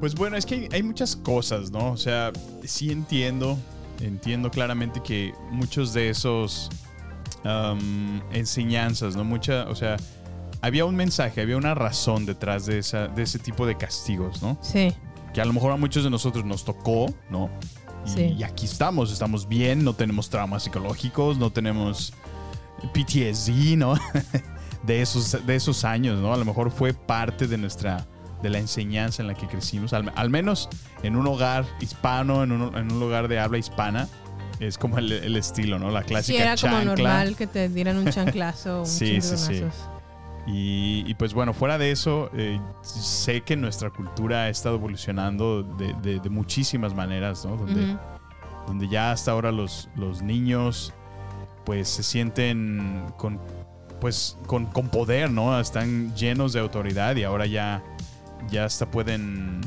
[0.00, 1.92] Pues bueno, es que hay, hay muchas cosas, ¿no?
[1.92, 2.32] O sea,
[2.64, 3.58] sí entiendo.
[4.00, 6.70] Entiendo claramente que muchos de esos
[8.32, 9.24] enseñanzas, ¿no?
[9.24, 9.96] Mucha, o sea,
[10.62, 14.58] había un mensaje, había una razón detrás de, esa, de ese tipo de castigos, ¿no?
[14.62, 14.92] sí,
[15.32, 17.50] que a lo mejor a muchos de nosotros nos tocó, ¿no?
[18.04, 18.34] Y, Sí.
[18.38, 22.12] y aquí estamos, estamos bien, no tenemos traumas psicológicos, no tenemos
[22.92, 23.94] PTSD, ¿no?
[24.82, 26.32] de, esos, de esos años, ¿no?
[26.32, 28.06] A lo mejor fue parte de nuestra,
[28.42, 30.68] de la enseñanza en la que crecimos, al, al menos
[31.02, 34.08] en un hogar hispano, en un, en un lugar de habla hispana,
[34.60, 35.90] es como el, el estilo, ¿no?
[35.90, 39.36] La sí clásica era como normal que te dieran un chanclazo o un Sí, sí,
[39.36, 39.64] sí.
[40.46, 45.62] Y, y pues bueno, fuera de eso, eh, sé que nuestra cultura ha estado evolucionando
[45.62, 47.56] de, de- de muchísimas maneras, ¿no?
[47.56, 47.96] Donde,
[48.66, 50.92] donde ya hasta ahora los, los niños
[51.64, 53.38] pues se sienten con,
[54.00, 55.60] pues, con, con poder, ¿no?
[55.60, 57.82] Están llenos de autoridad y ahora ya,
[58.48, 59.60] ya hasta pueden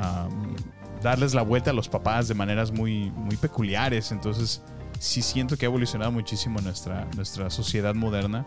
[0.00, 0.56] am,
[1.02, 4.12] darles la vuelta a los papás de maneras muy, muy peculiares.
[4.12, 4.62] Entonces
[4.98, 8.46] sí siento que ha evolucionado muchísimo nuestra, nuestra sociedad moderna.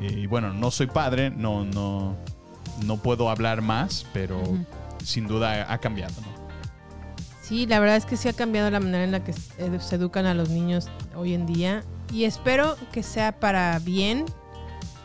[0.00, 2.16] Eh, Y bueno, no soy padre, no, no,
[2.84, 4.64] no puedo hablar más, pero Ujú.
[5.04, 6.44] sin duda ha cambiado, ¿no?
[7.42, 9.96] Sí, la verdad es que sí ha cambiado la manera en la que se se
[9.96, 14.24] educan a los niños hoy en día y espero que sea para bien.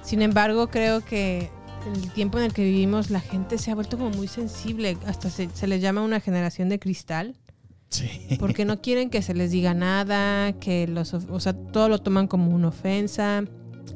[0.02, 1.52] Sin embargo, creo que
[1.94, 5.30] el tiempo en el que vivimos la gente se ha vuelto como muy sensible, hasta
[5.30, 7.36] se, se les llama una generación de cristal,
[7.90, 8.08] Sí.
[8.40, 12.28] porque no quieren que se les diga nada, que los, o sea, todo lo toman
[12.28, 13.44] como una ofensa,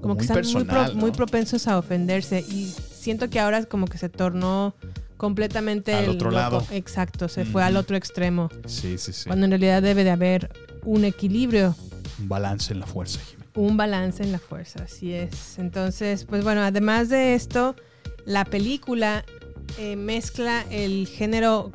[0.02, 1.00] como que están muy, pro- personal, ¿no?
[1.02, 4.74] muy propensos a ofenderse y siento que ahora como que se tornó
[5.18, 6.66] completamente Al el otro lado.
[6.72, 8.50] Exacto, se fue al otro extremo.
[8.66, 9.26] Sí, sí, sí.
[9.28, 10.50] Cuando en realidad debe de haber
[10.84, 11.76] un equilibrio,
[12.20, 13.43] Un balance en la fuerza, Jimmy.
[13.56, 15.58] Un balance en la fuerza, así es.
[15.60, 17.76] Entonces, pues bueno, además de esto,
[18.26, 19.24] la película
[19.78, 21.72] eh, mezcla el género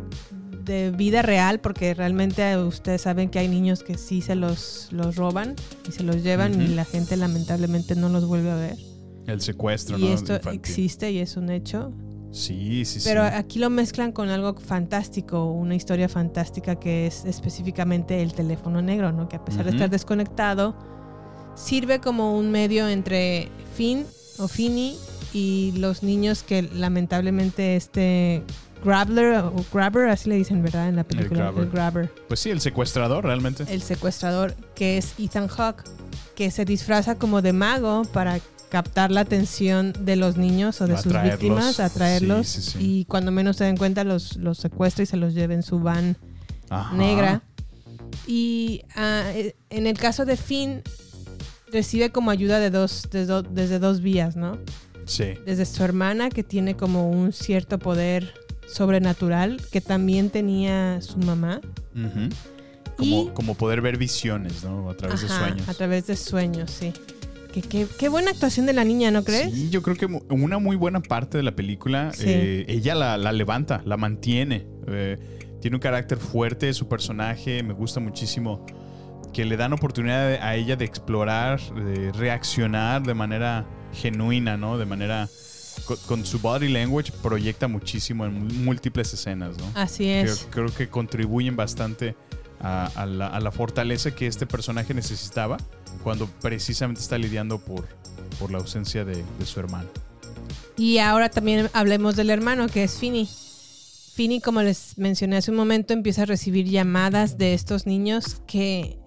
[0.64, 5.17] de vida real, porque realmente ustedes saben que hay niños que sí se los, los
[5.17, 5.55] roban
[5.88, 8.77] y se los llevan y la gente lamentablemente no los vuelve a ver.
[9.27, 10.09] El secuestro, y ¿no?
[10.14, 10.61] esto Infantil.
[10.61, 11.93] existe y es un hecho.
[12.31, 13.35] Sí, sí, Pero sí.
[13.35, 19.12] aquí lo mezclan con algo fantástico, una historia fantástica que es específicamente el teléfono negro,
[19.12, 19.29] ¿no?
[19.29, 20.77] Que a pesar de estar desconectado,
[21.59, 24.07] sirve como un medio entre Finn
[24.38, 24.97] o Finny
[25.33, 28.42] y los niños que lamentablemente este
[28.85, 30.88] Grabler o Grabber, así le dicen, ¿verdad?
[30.88, 31.40] En la película.
[31.40, 31.64] Grabber.
[31.64, 32.14] El Grabber.
[32.29, 33.64] Pues sí, el secuestrador realmente.
[33.68, 35.83] El secuestrador, que es Ethan Hawke,
[36.37, 40.97] que se disfraza como de mago para captar la atención de los niños o de
[40.99, 42.79] sus víctimas, atraerlos Sí, sí, sí.
[42.81, 45.81] y cuando menos se den cuenta los, los secuestra y se los lleva en su
[45.81, 46.16] van
[46.71, 46.94] Ajá.
[46.94, 47.42] negra.
[48.27, 50.83] Y eh, en el caso de Finn,
[51.73, 54.59] recibe como ayuda de dos, de do- desde dos vías, ¿no?
[55.05, 55.35] Sí.
[55.47, 58.35] Desde su hermana, que tiene como un cierto poder
[58.67, 61.61] sobrenatural, que también tenía su mamá.
[62.97, 64.91] Como, Y- como poder ver visiones, ¿no?
[64.91, 65.69] A través de sueños.
[65.69, 66.93] A través de sueños, sí.
[67.53, 69.53] Qué, qué- qué buena actuación de la niña, ¿no crees?
[69.55, 72.25] Sí, yo creo que una muy buena parte de la película, Sí.
[72.27, 74.67] eh, ella la, la levanta, la mantiene.
[74.89, 75.17] Eh,
[75.61, 78.67] tiene un carácter fuerte, su personaje, me gusta muchísimo
[79.33, 84.79] que le dan oportunidad a ella de explorar, de reaccionar de manera genuina, ¿no?
[84.79, 85.29] De manera...
[86.07, 89.64] Con, su body language proyecta muchísimo en múltiples escenas, ¿no?
[89.75, 90.49] Así Creo, es.
[90.51, 92.17] creo que contribuyen bastante
[92.61, 95.57] a, a la, a la fortaleza que este personaje necesitaba
[96.03, 97.87] cuando precisamente está lidiando por,
[98.41, 99.88] por la ausencia de, de su hermano.
[100.77, 103.29] Y ahora también hablemos del hermano, que es Finny.
[104.14, 108.99] Finny, como les mencioné hace un momento, empieza a recibir llamadas de estos niños que...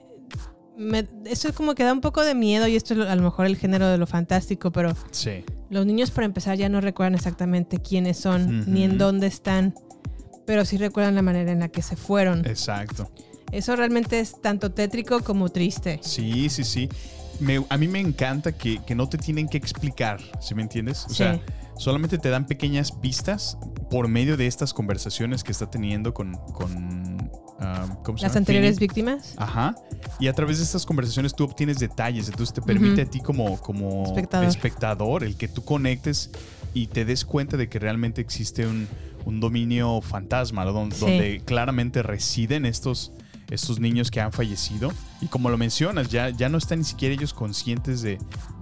[0.78, 3.22] me- eso es como que da un poco de miedo y esto es a lo
[3.24, 5.44] mejor el género de lo fantástico, pero Sí.
[5.70, 9.74] los niños para empezar ya no recuerdan exactamente quiénes son ni en dónde están,
[10.46, 12.46] pero sí recuerdan la manera en la que se fueron.
[12.46, 13.12] Exacto.
[13.52, 16.00] Eso realmente es tanto tétrico como triste.
[16.04, 16.90] Sí, sí, sí.
[17.40, 21.06] Me- a mí me encanta que, que no te tienen que explicar, ¿sí me entiendes?
[21.06, 21.16] O Sí.
[21.16, 21.40] sea,
[21.78, 23.58] solamente te dan pequeñas pistas
[23.90, 26.36] por medio de estas conversaciones que está teniendo con...
[26.54, 27.30] con
[27.62, 28.40] ah, ¿cómo se Las llama?
[28.40, 29.34] anteriores víctimas.
[29.38, 29.76] Ajá.
[30.20, 32.28] Y a través de estas conversaciones tú obtienes detalles.
[32.28, 33.02] Entonces te permite Ujú.
[33.02, 34.48] a ti como, como Espectador.
[34.48, 36.30] espectador el que tú conectes
[36.74, 38.88] y te des cuenta de que realmente existe un,
[39.26, 40.74] un dominio fantasma, ¿no?
[40.74, 41.00] Don- Sí.
[41.02, 43.12] donde claramente residen estos,
[43.50, 44.92] estos niños que han fallecido.
[45.22, 48.18] Y como lo mencionas, ya, ya no están ni siquiera ellos conscientes de,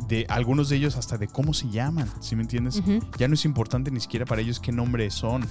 [0.08, 2.78] de algunos de ellos hasta de cómo se llaman, ¿sí me entiendes?
[2.78, 3.00] Ujú.
[3.18, 5.46] Ya no es importante ni siquiera para ellos qué nombre son.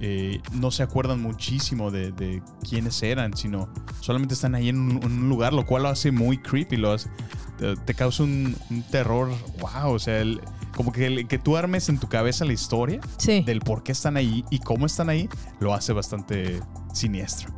[0.00, 3.68] Eh, no se acuerdan muchísimo de, de quiénes eran, sino
[4.00, 7.10] solamente están ahí en un, un lugar, lo cual lo hace muy creepy, lo hace-
[7.58, 9.28] te, te causa un, un terror,
[9.60, 10.40] wow, o sea, el-
[10.76, 13.42] como que, el- que tú armes en tu cabeza la historia Sí.
[13.42, 16.60] del por qué están ahí y cómo están ahí, lo hace bastante
[16.92, 17.52] siniestro.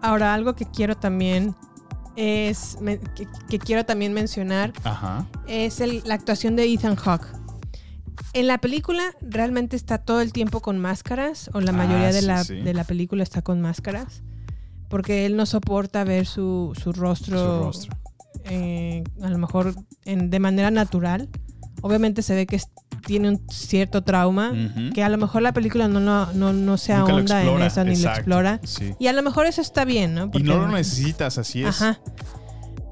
[0.00, 1.54] Ahora, algo que quiero también
[2.14, 5.26] es me- que, que quiero también mencionar Ajá.
[5.48, 7.26] es el- la actuación de Ethan Hawke.
[8.34, 12.22] En la película realmente está todo el tiempo con máscaras, o la Ah, mayoría de,
[12.22, 12.54] la, sí.
[12.56, 14.22] de la película está con máscaras,
[14.88, 17.96] porque él no soporta ver su, su rostro, Su rostro.
[18.44, 21.28] eh, a lo mejor en- de manera natural.
[21.82, 22.70] Obviamente se ve que es-
[23.06, 24.52] tiene un cierto trauma,
[24.94, 27.82] que a lo mejor la película no, no, no, no se Nunca ahonda en eso
[27.84, 28.60] ni lo explora.
[28.62, 28.94] sí.
[29.00, 30.26] Y a lo mejor eso está bien, ¿no?
[30.26, 31.68] Y Porque- no lo necesitas, así es.
[31.82, 32.00] Ajá.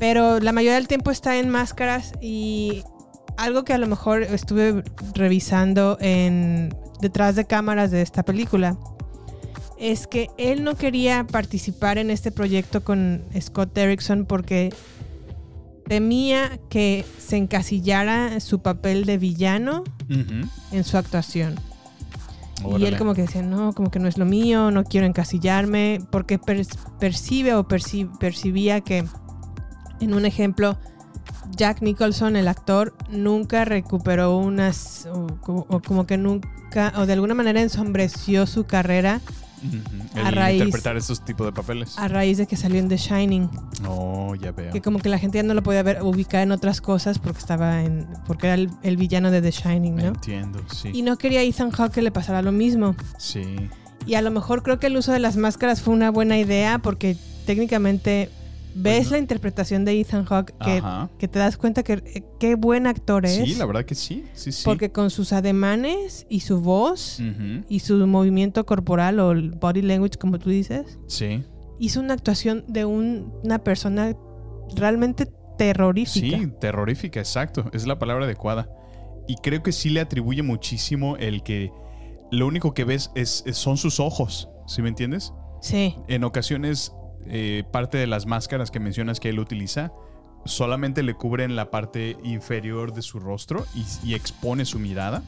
[0.01, 2.83] Pero la mayoría del tiempo está en máscaras y
[3.43, 4.83] algo que a lo mejor estuve
[5.15, 8.77] revisando en detrás de cámaras de esta película
[9.79, 14.71] es que él no quería participar en este proyecto con Scott Derrickson porque
[15.87, 19.85] temía que se encasillara su papel de villano
[20.73, 21.55] en su actuación.
[22.79, 26.01] Y él como que decía, no, como que no es lo mío, no quiero encasillarme,
[26.13, 26.67] porque per-
[26.99, 29.05] percibe o perci- percibía que,
[30.01, 30.77] en un ejemplo,
[31.57, 37.13] Jack Nicholson, el actor, nunca recuperó unas, o, como- o como que nunca, o de
[37.15, 39.21] alguna manera ensombreció su carrera
[40.15, 41.99] a raíz- interpretar estos tipos de papeles.
[41.99, 43.51] a raíz de que salió en The Shining.
[43.87, 44.73] Oh, ya veo.
[44.73, 47.39] Que como que la gente ya no lo podía ver, ubicar en otras cosas porque
[47.41, 50.05] estaba en, porque era el, el villano de The Shining, ¿no?
[50.07, 50.91] Entiendo, sí.
[50.95, 52.95] Y no quería Ethan Hawke que le pasara lo mismo.
[53.19, 53.69] Sí.
[54.07, 56.79] Y a lo mejor creo que el uso de las máscaras fue una buena idea
[56.79, 58.31] porque técnicamente
[58.75, 60.55] ves la interpretación de Ethan Hawke
[61.19, 63.35] que, te das cuenta que eh, qué buen actor es.
[63.37, 64.25] Sí, la verdad que sí.
[64.35, 64.63] Sí, sí.
[64.65, 67.21] Porque con sus ademanes y su voz
[67.69, 71.43] y su movimiento corporal o el body language, como tú dices, Sí.
[71.79, 74.15] hizo una actuación de un- una persona
[74.77, 75.27] realmente
[75.59, 76.39] terrorífica.
[76.39, 77.69] Sí, terrorífica, exacto.
[77.73, 78.69] Es la palabra adecuada.
[79.29, 81.71] Y creo que sí le atribuye muchísimo el que
[82.31, 84.49] lo único que ves es, es- son sus ojos.
[84.67, 85.33] ¿Sí me entiendes?
[85.61, 86.93] Sí, En ocasiones,
[87.27, 89.93] eh, parte de las máscaras que mencionas que él utiliza
[90.45, 95.23] solamente le cubren la parte inferior de su rostro y, y expone su mirada.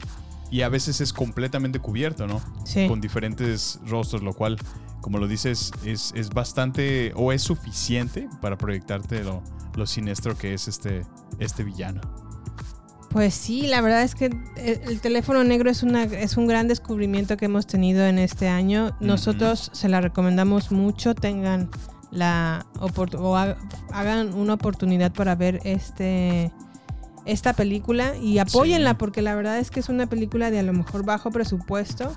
[0.49, 2.41] Y a veces es completamente cubierto, ¿no?
[2.63, 2.87] sí.
[2.87, 4.57] Con diferentes rostros, lo cual,
[5.01, 9.41] como lo dices, es, es bastante o es suficiente para proyectarte lo,
[9.75, 11.01] lo siniestro que es este,
[11.39, 12.01] este villano.
[13.13, 16.67] Pues sí, la verdad es que el, el teléfono negro es, una, es un gran
[16.67, 18.97] descubrimiento que hemos tenido en este año.
[18.99, 21.69] Nosotros se la recomendamos mucho, tengan
[22.09, 23.55] la o ha-
[23.91, 26.51] hagan una oportunidad para ver este
[27.25, 28.95] esta película y apóyenla Sí.
[28.99, 32.13] porque la verdad es que es una película de a lo mejor bajo presupuesto,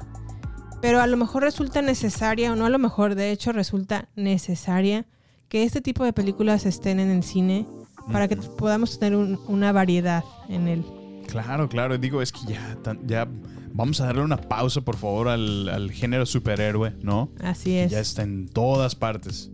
[0.83, 5.05] pero a lo mejor resulta necesaria o no a lo mejor, de hecho resulta necesaria
[5.49, 7.67] que este tipo de películas estén en el cine
[8.13, 10.85] para que podamos tener un- una variedad en él.
[11.27, 11.99] Claro, claro.
[11.99, 13.29] Digo, es que ya, ya
[13.73, 17.31] vamos a darle una pausa, por favor, al, al género superhéroe, ¿no?
[17.41, 17.91] Así Que es.
[17.93, 19.51] Ya está en todas partes.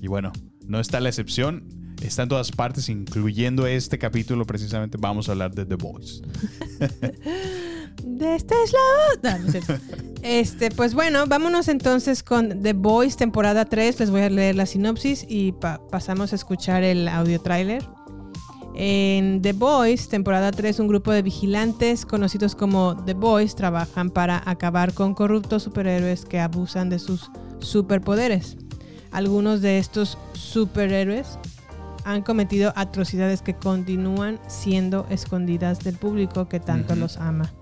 [0.00, 0.32] Y bueno,
[0.66, 1.64] no está la excepción.
[2.02, 4.44] Está en todas partes, incluyendo este capítulo.
[4.44, 6.20] Precisamente vamos a hablar de The Boys.
[8.04, 8.72] De este es
[9.22, 9.74] la cierto.
[10.22, 13.98] Este, pues bueno, vámonos entonces con The Boys temporada 3.
[13.98, 17.84] Les voy a leer la sinopsis y pa- pasamos a escuchar el audio tráiler.
[18.74, 24.40] En The Boys, temporada 3, un grupo de vigilantes conocidos como The Boys trabajan para
[24.48, 27.28] acabar con corruptos superhéroes que abusan de sus
[27.58, 28.56] superpoderes.
[29.10, 31.38] Algunos de estos superhéroes
[32.04, 37.52] han cometido atrocidades que continúan siendo escondidas del público que tanto los ama.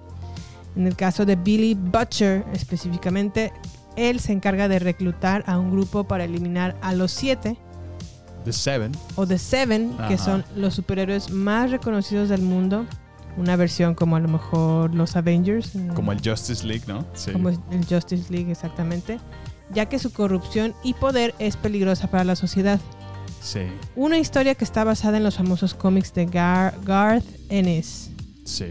[0.76, 3.52] En el caso de Billy Butcher específicamente,
[3.96, 7.56] él se encarga de reclutar a un grupo para eliminar a los siete
[8.44, 8.92] The Seven.
[9.16, 12.86] o The Seven, que son los superhéroes más reconocidos del mundo.
[13.36, 15.72] Una versión como a lo mejor los Avengers.
[15.94, 17.04] Como el Justice League, ¿no?
[17.14, 17.32] Sí.
[17.32, 17.58] como el
[17.88, 19.18] Justice League exactamente.
[19.72, 22.80] Ya que su corrupción y poder es peligrosa para la sociedad.
[23.40, 23.60] Sí,
[23.96, 28.10] Una historia que está basada en los famosos cómics de Gar- Garth Ennis.
[28.44, 28.66] sí.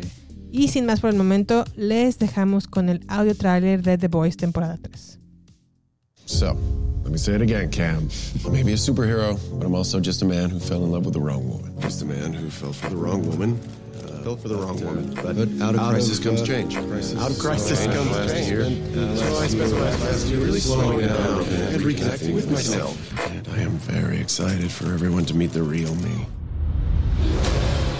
[0.51, 4.35] Y sin más por el momento, les dejamos con el audio trailer de The Boys
[4.35, 5.19] temporada 3.
[6.25, 6.57] So,
[7.03, 8.09] let me say it again, Cam.
[8.45, 11.05] I may be a superhero, but I'm also just a man who fell in love
[11.05, 11.79] with the wrong woman.
[11.81, 13.59] Just a man who fell for the wrong woman.
[13.95, 15.13] Uh, fell for the wrong woman.
[15.15, 16.75] But, out of crisis comes change.
[16.75, 18.49] out of crisis comes change.
[19.17, 22.95] so I spent the last year really slowing it down and reconnecting with myself.
[23.31, 26.27] And I am very excited for everyone to meet the real me.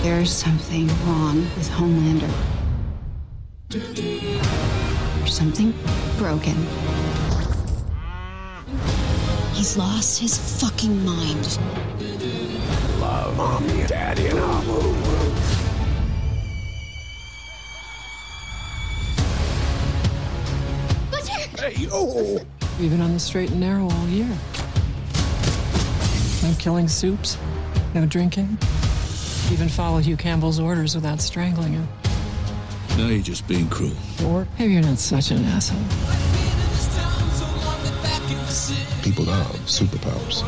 [0.02, 2.32] There's something wrong with Homelander.
[3.68, 5.74] There's something
[6.18, 6.56] broken.
[9.54, 11.60] He's lost his fucking mind.
[13.02, 14.80] Love, mommy, daddy, and Abu.
[22.80, 24.30] We've been on the straight and narrow all year.
[26.42, 27.38] No killing soups,
[27.94, 28.58] no drinking.
[29.52, 31.88] Even follow Hugh Campbell's orders without strangling him.
[32.98, 33.96] Now you're just being cruel.
[34.24, 35.80] Or maybe you're not such an asshole.
[39.02, 40.44] People have superpowers.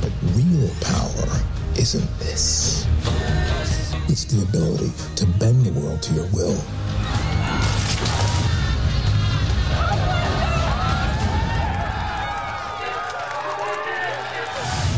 [0.00, 1.42] But real power
[1.76, 2.86] isn't this.
[4.08, 6.56] It's the ability to bend the world to your will.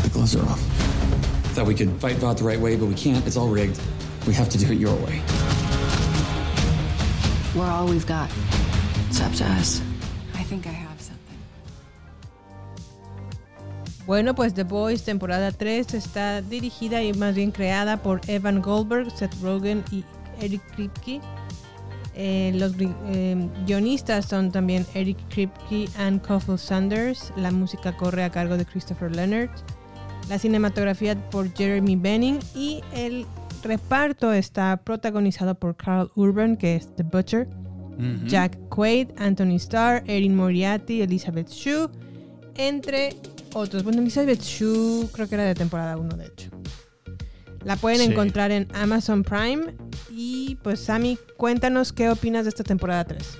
[0.03, 0.84] The gloves are off.
[1.55, 3.25] Thought we could fight Vought the right way, but we can't.
[3.25, 3.79] It's all rigged.
[4.27, 5.21] We have to do it your way.
[7.55, 8.29] We're all we've got.
[9.07, 9.81] It's up to us.
[10.33, 11.39] I think I have something.
[14.05, 19.09] Bueno, pues The Boys temporada 3 está dirigida y más bien creada por Evan Goldberg,
[19.11, 20.03] Seth Rogen y
[20.41, 21.21] Eric Kripke.
[22.15, 27.31] Eh, los eh, guionistas son también Eric Kripke and Kofel Sanders.
[27.37, 29.51] La música corre a cargo de Christopher Leonard.
[30.29, 33.25] La cinematografía por Jeremy Benning y el
[33.63, 37.47] reparto está protagonizado por Carl Urban, que es The Butcher.
[38.27, 41.87] Jack Quaid, Anthony Starr, Erin Moriarty, Elizabeth Shue,
[42.55, 43.15] entre
[43.53, 43.85] otros.
[43.85, 46.49] Bueno, Elizabeth Shue creo que era de temporada 1, de hecho.
[47.63, 48.05] La pueden Sí.
[48.11, 49.73] encontrar en Amazon Prime.
[50.11, 53.37] Y pues, Sammy, cuéntanos qué opinas de esta temporada 3.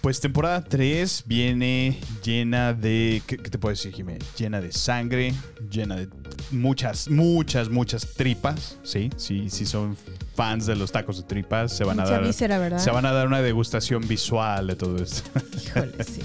[0.00, 3.22] Pues temporada 3 viene llena de.
[3.26, 4.24] ¿Qué, qué te puedo decir, Jiménez?
[4.36, 5.34] Llena de sangre,
[5.70, 6.08] llena de
[6.50, 8.78] muchas, muchas, muchas tripas.
[8.82, 9.96] Sí, sí, sí son
[10.34, 11.76] fans de los tacos de tripas.
[11.76, 12.32] Se van a dar.
[12.32, 15.28] Se van a dar una degustación visual de todo esto.
[15.56, 16.22] Híjole, sí.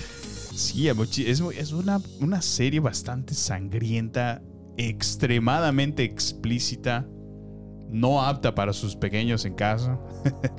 [0.55, 4.41] Sí, es es una, una serie bastante sangrienta,
[4.77, 7.05] extremadamente explícita,
[7.95, 9.97] no apta para sus pequeños en casa,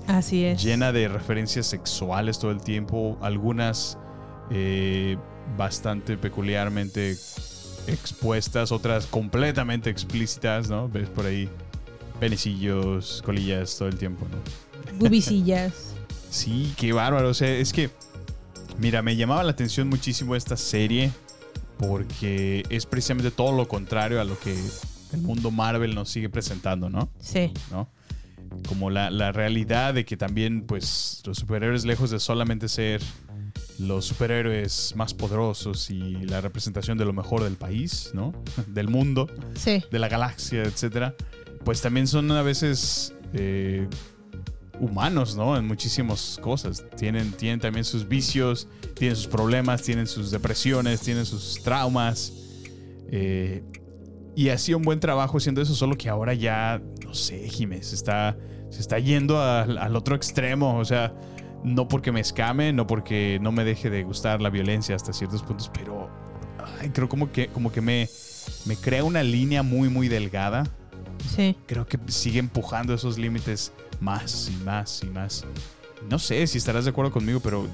[0.07, 0.63] Así es.
[0.63, 3.99] llena de referencias sexuales todo el tiempo, algunas
[4.51, 5.19] eh,
[5.57, 7.17] bastante peculiarmente
[7.89, 10.89] expuestas, otras completamente explícitas, ¿no?
[10.89, 11.49] Ves por ahí
[12.19, 14.99] penecillos, colillas todo el tiempo, ¿no?
[14.99, 15.73] Bubicillas.
[16.29, 17.31] Sí, qué bárbaro.
[17.31, 17.89] O sea, es que,
[18.79, 21.11] mira, me llamaba la atención muchísimo esta serie
[21.79, 24.55] porque es precisamente todo lo contrario a lo que
[25.17, 27.09] el mundo Marvel nos sigue presentando, ¿no?
[27.19, 27.53] Sí.
[27.71, 27.89] ¿No?
[28.69, 33.03] Como la, la realidad de que también, pues, los superhéroes, lejos de solamente ser
[33.79, 38.33] los superhéroes más poderosos y la representación de lo mejor del país, ¿no?
[38.69, 39.83] Del mundo, Sí.
[39.91, 41.15] de la galaxia, etcétera,
[41.65, 43.87] pues también son a veces eh,
[44.81, 45.57] humanos, ¿no?
[45.57, 46.85] En muchísimas cosas.
[46.97, 52.33] Tienen, tienen también sus vicios, tienen sus problemas, tienen sus depresiones, tienen sus traumas.
[53.11, 53.63] eh,
[54.37, 58.37] y hacía un buen trabajo haciendo eso, solo que ahora ya, no sé, Jiménez, está,
[58.71, 60.79] se está yendo al, al otro extremo.
[60.79, 61.13] O sea,
[61.65, 65.43] No porque me escame, no porque no me deje de gustar la violencia hasta ciertos
[65.43, 66.09] puntos, pero
[66.81, 68.09] ay, creo como que, como que me,
[68.67, 70.63] me crea una línea muy, muy delgada.
[71.35, 71.57] Sí.
[71.67, 75.45] Creo que sigue empujando esos límites más y más y más.
[76.09, 77.67] No sé si estarás de acuerdo conmigo, pero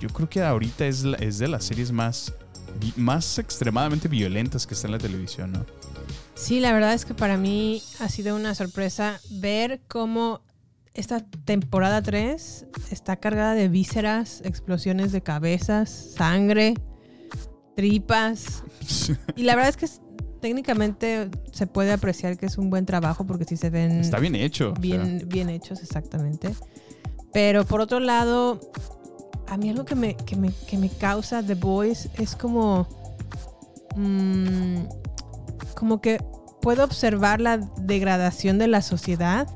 [0.00, 2.32] yo creo que ahorita es, la- es de las series más,
[2.96, 5.64] más extremadamente violentas que está en la televisión, ¿no?
[6.36, 10.42] Sí, la verdad es que para mí ha sido una sorpresa ver cómo
[10.94, 16.74] esta temporada 3 está cargada de vísceras, explosiones de cabezas, sangre,
[17.74, 18.62] tripas.
[19.34, 19.88] Y la verdad es que
[20.40, 24.34] técnicamente se puede apreciar que es un buen trabajo porque sí se ven Está bien
[24.36, 24.70] hecho.
[24.76, 26.54] o bien, bien hechos, exactamente.
[27.32, 28.60] Pero por otro lado,
[29.48, 32.86] a mí algo que me, que me, que me causa The Voice es como.
[33.96, 34.84] mm,
[35.76, 36.18] como que
[36.60, 39.46] puedo observar la degradación de la sociedad.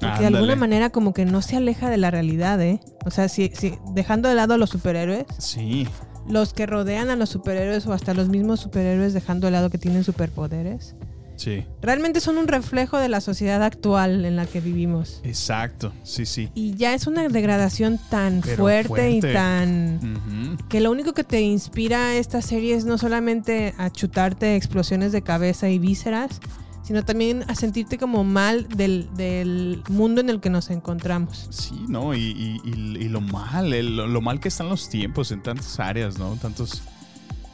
[0.00, 2.80] Porque de alguna manera como que no se aleja de la realidad, ¿eh?
[3.04, 5.86] O sea, si, si dejando de lado a los superhéroes, Sí.
[6.28, 9.78] los que rodean a los superhéroes o hasta los mismos superhéroes dejando de lado que
[9.78, 10.96] tienen superpoderes,
[11.42, 11.64] Sí.
[11.80, 15.20] realmente son un reflejo de la sociedad actual en la que vivimos.
[15.24, 15.92] Exacto.
[16.04, 16.50] Sí, sí.
[16.54, 20.58] Y ya es una degradación tan fuerte, y tan...
[20.68, 25.22] Que lo único que te inspira esta serie es no solamente a chutarte explosiones de
[25.22, 26.40] cabeza y vísceras,
[26.84, 31.46] sino también a sentirte como mal del, del mundo en el que nos encontramos.
[31.50, 32.12] Sí, ¿no?
[32.14, 35.78] Y, y- y- y lo mal, el- lo mal que están los tiempos en tantas
[35.80, 36.36] áreas, ¿no?
[36.42, 36.82] Tantos.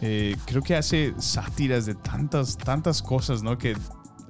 [0.01, 3.59] Eh, creo que hace sátiras de tantas, tantas cosas, ¿no?
[3.59, 3.76] Que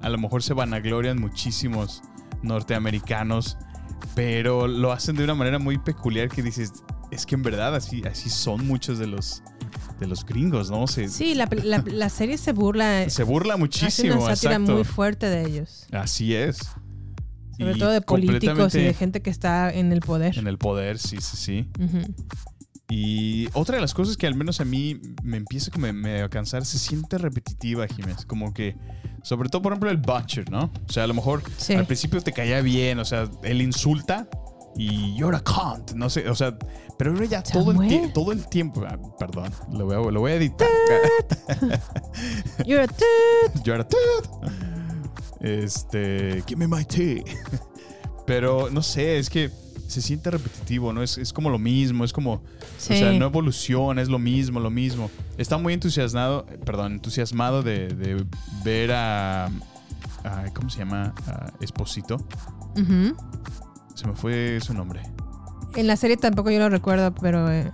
[0.01, 2.03] a lo mejor se vanaglorian muchísimos
[2.43, 3.57] norteamericanos,
[4.15, 6.73] pero lo hacen de una manera muy peculiar que dices,
[7.11, 9.43] es que en verdad así, así son muchos de los,
[9.99, 10.87] de los gringos, ¿no?
[10.87, 13.09] Se, Sí, la, la- la serie se burla.
[13.11, 14.73] se burla muchísimo, una sátira exacto.
[14.75, 15.87] muy fuerte de ellos.
[15.93, 16.59] Así es.
[17.59, 20.39] Sobre Y todo de políticos y de gente que está en el poder.
[20.39, 21.69] En el poder, sí, sí, sí.
[21.81, 22.15] Ujú.
[22.91, 26.65] Y otra de las cosas que al menos a mí me empieza como a cansar,
[26.65, 28.25] se siente repetitiva, Jiménez.
[28.25, 28.77] Como que,
[29.23, 30.71] sobre todo, por ejemplo, el Butcher, ¿no?
[30.89, 31.75] O sea, a lo mejor Sí.
[31.75, 34.27] al principio te caía bien, o sea, él insulta
[34.77, 36.57] y you're a cunt, no sé, o sea,
[36.99, 40.33] pero ahora ya todo el, todo el tiempo, ah, perdón, lo voy a, lo voy
[40.33, 40.69] a editar.
[42.65, 43.65] You're a toot.
[43.65, 44.53] You're a toot.
[45.41, 47.23] Este, give me my tea.
[48.27, 49.51] Pero no sé, es que
[49.89, 51.03] se siente repetitivo, ¿no?
[51.03, 52.43] Es, es como lo mismo, es como,
[52.79, 52.93] Sí.
[52.95, 55.11] o sea, no evoluciona, es lo mismo, lo mismo.
[55.37, 58.25] Está muy entusiasmado, perdón, entusiasmado de, de
[58.65, 59.51] ver a, a-
[60.55, 61.15] ¿cómo se llama?
[61.27, 62.17] A Esposito.
[62.77, 63.17] Ujú.
[63.95, 65.03] Se me fue su nombre.
[65.75, 67.73] En la serie tampoco yo lo recuerdo, pero, eh,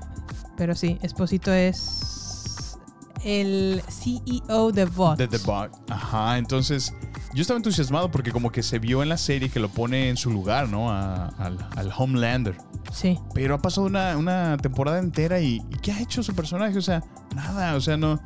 [0.56, 2.78] pero sí, Esposito es
[3.24, 5.18] el CEO de VOT.
[5.18, 5.70] De The Bug.
[5.88, 6.92] Ajá, entonces
[7.35, 10.16] yo estaba entusiasmado porque como que se vio en la serie que lo pone en
[10.16, 10.91] su lugar, ¿no?
[10.91, 12.57] A- al, al Homelander.
[12.93, 13.18] Sí.
[13.35, 16.78] Pero ha pasado una, una temporada entera y, y ¿qué ha hecho su personaje?
[16.78, 17.03] O sea,
[17.35, 18.20] nada, o sea, no,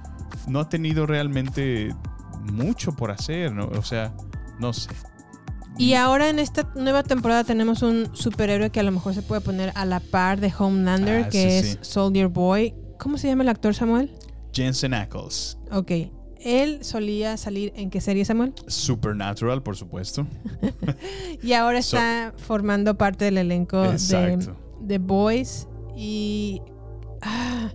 [0.46, 1.94] no ha tenido realmente
[2.52, 3.66] mucho por hacer, ¿no?
[3.68, 4.14] O sea,
[4.58, 4.90] no sé.
[5.78, 9.40] Y ahora en esta nueva temporada tenemos un superhéroe que a lo mejor se puede
[9.40, 11.78] poner a la par de Homelander, Ah, que sí, es sí.
[11.82, 12.74] Soldier Boy.
[12.98, 14.12] ¿Cómo se llama el actor, Samuel?
[14.52, 15.56] Jensen Ackles.
[15.70, 15.92] Ok.
[16.40, 18.54] Él solía salir en qué serie, Samuel?
[18.66, 20.26] Supernatural, por supuesto.
[21.42, 24.48] Y ahora está formando parte del elenco de.
[24.86, 25.68] The Boys.
[25.96, 26.62] Y
[27.22, 27.72] ah,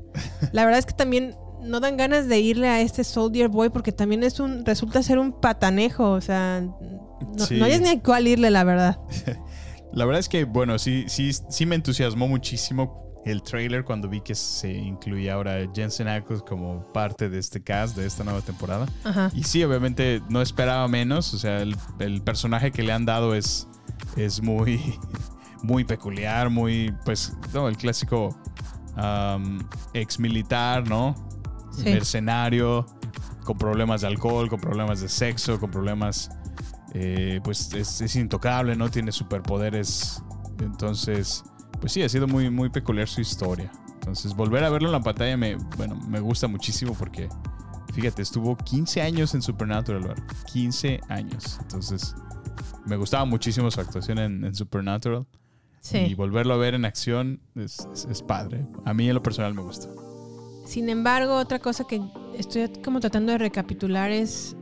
[0.51, 3.91] la verdad es que también no dan ganas de irle a este Soldier Boy porque
[3.91, 6.11] también es un resulta ser un patanejo.
[6.11, 7.57] O sea, no, Sí.
[7.57, 8.99] no ni a cuál irle, la verdad.
[9.93, 14.21] La verdad es que, bueno, sí, sí, sí me entusiasmó muchísimo el trailer cuando vi
[14.21, 18.86] que se incluía ahora Jensen Ackles como parte de este cast de esta nueva temporada.
[19.03, 19.32] Ajá.
[19.34, 21.34] Y sí, obviamente no esperaba menos.
[21.34, 23.67] O sea, el, el personaje que le han dado es,
[24.17, 24.99] es muy,
[25.63, 28.38] muy peculiar, muy, pues, no, el clásico
[29.93, 31.15] ex militar, ¿no?
[31.71, 31.86] Sí.
[31.86, 32.86] Mercenario,
[33.43, 36.30] con problemas de alcohol, con problemas de sexo, con problemas,
[36.93, 38.89] eh, pues es, es intocable, ¿no?
[38.91, 40.21] Tiene superpoderes.
[40.59, 41.43] Entonces,
[41.80, 43.71] pues sí, ha sido muy, muy peculiar su historia.
[43.93, 47.30] Entonces, volver a verlo en la pantalla me, bueno, me gusta muchísimo porque,
[47.93, 50.24] fíjate, estuvo 15 años en Supernatural, ¿verdad?
[50.51, 51.57] 15 años.
[51.61, 52.15] Entonces,
[52.86, 55.26] me gustaba muchísimo su actuación en, en Supernatural.
[55.80, 55.97] Sí.
[55.97, 58.65] Y volverlo a ver en acción es, es- es padre.
[58.86, 59.89] A mí en lo personal me gusta.
[60.65, 62.01] Sin embargo, otra cosa que
[62.38, 64.55] estoy como tratando de recapitular es.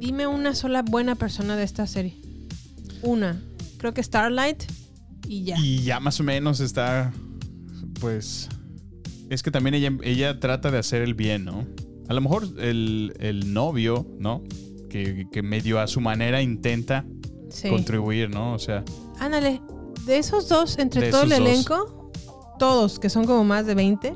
[0.00, 2.16] Dime una sola buena persona de esta serie.
[3.02, 3.40] Una.
[3.78, 4.62] Creo que Starlight
[5.28, 5.56] y ya.
[5.58, 7.12] Y ya más o menos está,
[8.00, 8.48] pues,
[9.30, 11.66] es que también ella, ella trata de hacer el bien, ¿no?
[12.08, 14.42] A lo mejor el, el novio, ¿no?
[14.88, 17.04] Que, que medio a su manera intenta
[17.50, 17.68] Sí.
[17.70, 18.52] contribuir, ¿no?
[18.54, 18.84] O sea,
[19.20, 19.60] Ándale,
[20.04, 21.38] de esos dos, entre De todo el dos.
[21.38, 22.10] elenco,
[22.58, 24.14] todos, que son como más de 20,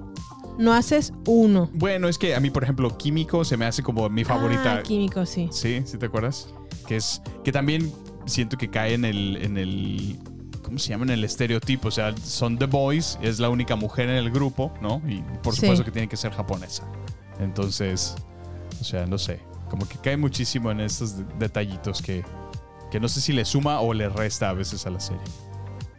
[0.58, 1.70] no haces uno.
[1.72, 4.76] Bueno, es que a mí, por ejemplo, Químico se me hace como mi favorita.
[4.78, 5.48] Ah, químico, sí.
[5.50, 6.52] Sí, ¿sí te acuerdas?
[6.86, 7.90] Que es que también
[8.26, 10.18] siento que cae en el en el
[10.72, 11.04] ¿cómo se llama?
[11.04, 14.72] En el estereotipo, o sea, son The Boys, es la única mujer en el grupo,
[14.80, 15.02] ¿no?
[15.06, 15.60] Y por Sí.
[15.60, 16.84] supuesto que tiene que ser japonesa.
[17.40, 18.14] Entonces,
[18.80, 22.24] o sea, no sé, como que cae muchísimo en estos de- detallitos que
[22.90, 25.22] que no sé si le suma o le resta a veces a la serie.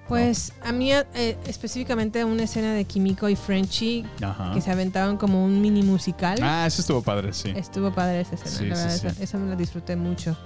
[0.08, 4.06] Pues a mí eh, específicamente una escena de Kimiko y Frenchy
[4.54, 6.38] que se aventaban como un mini musical.
[6.44, 7.52] Ah, eso estuvo padre, sí.
[7.56, 9.08] Estuvo padre esa escena, Sí, la sí, verdad, sí.
[9.08, 10.38] Esa, esa me la disfruté mucho.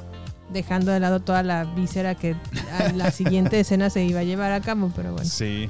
[0.51, 2.35] Dejando de lado toda la víscera que
[2.79, 5.29] a la siguiente escena se iba a llevar a cabo, pero bueno.
[5.29, 5.69] Sí.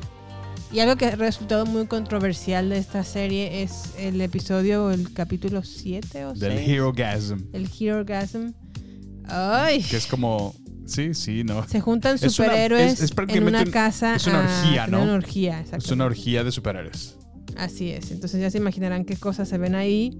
[0.71, 5.63] Y algo que ha resultado muy controversial de esta serie es el episodio, el capítulo
[5.63, 6.39] 7 o 6.
[6.39, 7.39] Del Hero Gasm.
[7.53, 8.51] El Hero Gasm.
[9.25, 9.82] Ay.
[9.84, 10.53] Que es como.
[10.86, 11.67] Sí, sí, no.
[11.67, 14.15] Se juntan Es una- superhéroes es- es en una un- casa.
[14.15, 15.03] Es una a orgía, tener ¿no?
[15.03, 17.17] Una orgía, Es una orgía de superhéroes.
[17.57, 18.11] Así es.
[18.11, 20.17] Entonces ya se imaginarán qué cosas se ven ahí.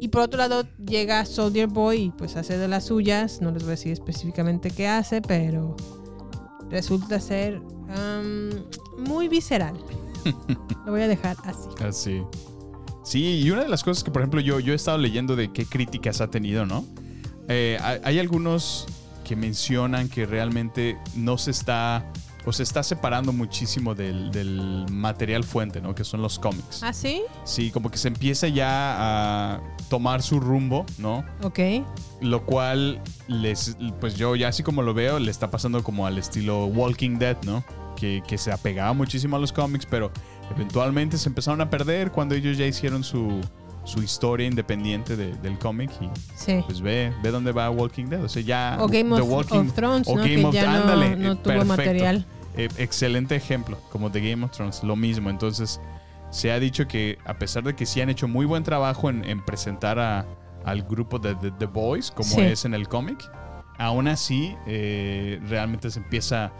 [0.00, 3.42] Y por otro lado llega Soldier Boy y pues hace de las suyas.
[3.42, 5.76] No les voy a decir específicamente qué hace, pero
[6.70, 7.60] resulta ser
[8.98, 9.74] muy visceral.
[10.86, 11.68] Lo voy a dejar así.
[11.84, 12.22] Así.
[13.04, 15.52] Sí, y una de las cosas que, por ejemplo, yo, yo he estado leyendo de
[15.52, 16.86] qué críticas ha tenido, ¿no?
[17.48, 18.86] Eh, hay, hay algunos
[19.24, 22.10] que mencionan que realmente no se está,
[22.44, 25.94] o se está separando muchísimo del, del material fuente, ¿no?
[25.94, 26.82] Que son los cómics.
[26.82, 27.22] ¿Ah, sí?
[27.44, 31.24] Sí, como que se empieza ya a tomar su rumbo, ¿no?
[31.42, 31.58] Ok.
[32.20, 36.18] Lo cual, les, pues yo ya así como lo veo, le está pasando como al
[36.18, 37.64] estilo Walking Dead, ¿no?
[37.96, 40.10] Que, que se apegaba muchísimo a los cómics, pero
[40.54, 43.40] eventualmente se empezaron a perder cuando ellos ya hicieron su,
[43.84, 46.62] su historia independiente de- del cómic y Sí.
[46.66, 48.22] pues ve, ve dónde va Walking Dead.
[48.22, 48.76] O sea, ya...
[48.80, 50.22] O Game The of- Walking- of Thrones, o ¿no?
[50.22, 51.64] Game Que of- ya no- ándale, no eh, tuvo perfecto.
[51.76, 52.26] material.
[52.56, 55.30] Eh, excelente ejemplo, como The Game of Thrones, lo mismo.
[55.30, 55.80] Entonces,
[56.30, 59.24] se ha dicho que a pesar de que sí han hecho muy buen trabajo en,
[59.24, 60.26] en presentar a-
[60.64, 62.40] al grupo de The, The Boys, como Sí.
[62.42, 63.18] es en el cómic,
[63.78, 66.52] aún así eh, realmente se empieza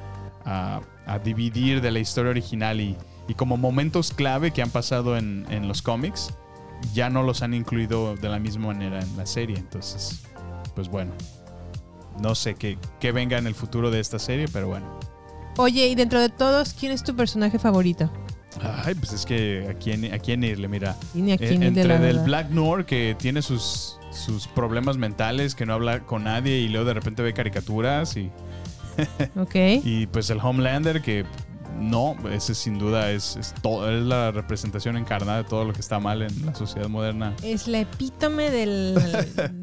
[0.46, 2.96] a, a dividir de la historia original y,
[3.28, 6.32] y como momentos clave que han pasado en, en los cómics,
[6.92, 9.56] ya no los han incluido de la misma manera en la serie.
[9.58, 10.22] Entonces,
[10.74, 11.12] pues bueno,
[12.20, 14.98] no sé qué, qué venga en el futuro de esta serie, pero bueno.
[15.56, 18.10] Oye, y dentro de todos, ¿quién es tu personaje favorito?
[18.84, 20.96] Ay, pues es que a quién, a quién irle, mira.
[21.14, 22.18] Y ni a quién Eh, entre la del.
[22.20, 26.86] Black Noir que tiene sus, sus problemas mentales, que no habla con nadie y luego
[26.86, 28.30] de repente ve caricaturas y,
[29.36, 29.54] Ok.
[29.84, 31.24] y pues el Homelander que
[31.80, 35.80] no, ese sin duda es, es, todo, es la representación encarnada de todo lo que
[35.80, 37.34] está mal en la sociedad moderna.
[37.42, 38.94] Es la epítome del-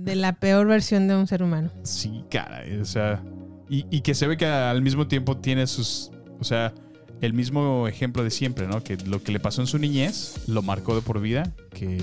[0.03, 1.69] de la peor versión de un ser humano.
[1.83, 3.23] Sí, cara, o sea,
[3.69, 6.73] y, y que se ve que al mismo tiempo tiene sus, o sea,
[7.21, 8.83] el mismo ejemplo de siempre, ¿no?
[8.83, 12.01] Que lo que le pasó en su niñez lo marcó de por vida, que,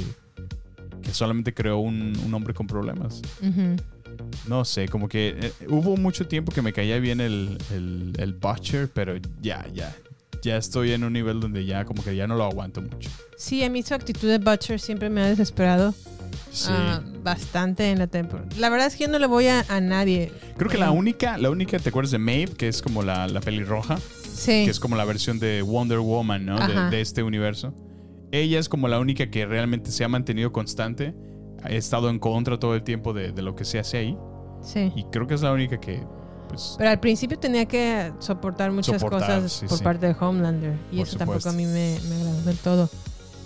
[1.02, 3.22] que solamente creó un, un hombre con problemas.
[4.48, 8.32] No sé, como que eh, hubo mucho tiempo que me caía bien el, el, el
[8.34, 9.94] Butcher, pero ya, ya,
[10.44, 13.10] ya estoy en un nivel donde ya como que ya no lo aguanto mucho.
[13.36, 15.94] Sí, a mí su actitud de Butcher siempre me ha desesperado
[16.52, 16.70] Sí.
[16.70, 18.48] ah, bastante en la temporada.
[18.58, 20.30] La verdad es que yo no le voy a, a nadie.
[20.56, 22.52] Creo que la única, la única, ¿te acuerdas de Maeve?
[22.52, 23.98] Que es como la, la pelirroja.
[24.32, 24.64] Sí.
[24.64, 26.56] Que es como la versión de Wonder Woman, ¿no?
[26.90, 27.74] De, este universo.
[28.30, 31.14] Ella es como la única que realmente se ha mantenido constante.
[31.62, 34.16] Ha estado en contra todo el tiempo de, de lo que se hace ahí.
[34.62, 34.92] Sí.
[34.94, 36.02] Y creo que es la única que,
[36.48, 36.74] pues...
[36.78, 39.84] Pero al principio tenía que soportar muchas Soportar, cosas sí, por sí.
[39.84, 40.74] parte de Homelander.
[40.92, 42.90] Y Por eso tampoco a mí me, me agradó del todo.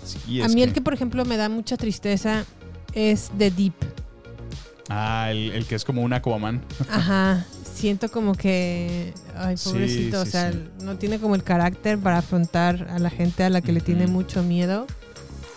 [0.03, 2.45] sí, A mí el que, por ejemplo, me da mucha tristeza
[2.93, 3.73] es The Deep.
[4.89, 6.61] Ah, el, el que es como un Aquaman.
[6.89, 7.45] Ajá.
[7.75, 9.13] Siento como que.
[9.37, 10.19] Ay, pobrecito.
[10.21, 13.71] o sea, no tiene como el carácter para afrontar a la gente a la que
[13.71, 14.85] le tiene mucho miedo.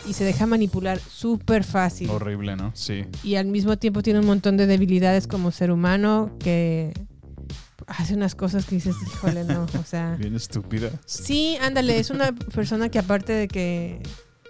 [0.07, 2.11] Y se deja manipular súper fácil.
[2.11, 2.72] Horrible, ¿no?
[2.74, 3.05] Sí.
[3.24, 6.93] Y al mismo tiempo tiene un montón de debilidades como ser humano que
[7.87, 9.64] hace unas cosas que dices, híjole, no.
[9.78, 10.16] O sea.
[10.18, 10.91] Bien estúpida.
[11.07, 14.01] Sí, ándale, es una persona que aparte de que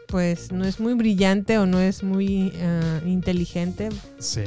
[0.09, 4.43] pues no es muy brillante o no es muy ah, inteligente, Sí.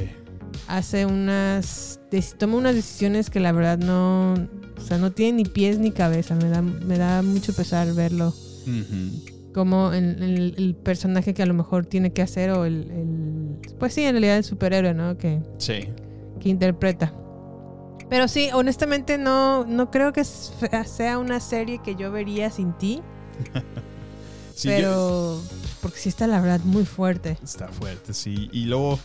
[0.68, 1.98] hace unas
[2.38, 6.36] toma unas decisiones que la verdad no, o sea, no tiene ni pies ni cabeza,
[6.36, 8.32] me da me da mucho pesar verlo
[9.52, 13.76] como el, el- el personaje que a lo mejor tiene que hacer o el, el-
[13.78, 15.16] pues sí, en realidad el superhéroe, ¿no?
[15.18, 15.88] Que Sí.
[16.40, 17.12] que interpreta.
[18.08, 23.02] Pero sí, honestamente no, no creo que sea una serie que yo vería sin ti.
[24.54, 25.42] Sí, yo- pero
[25.82, 27.36] porque sí está la verdad muy fuerte.
[27.44, 28.48] Está fuerte, sí.
[28.54, 28.98] Y luego,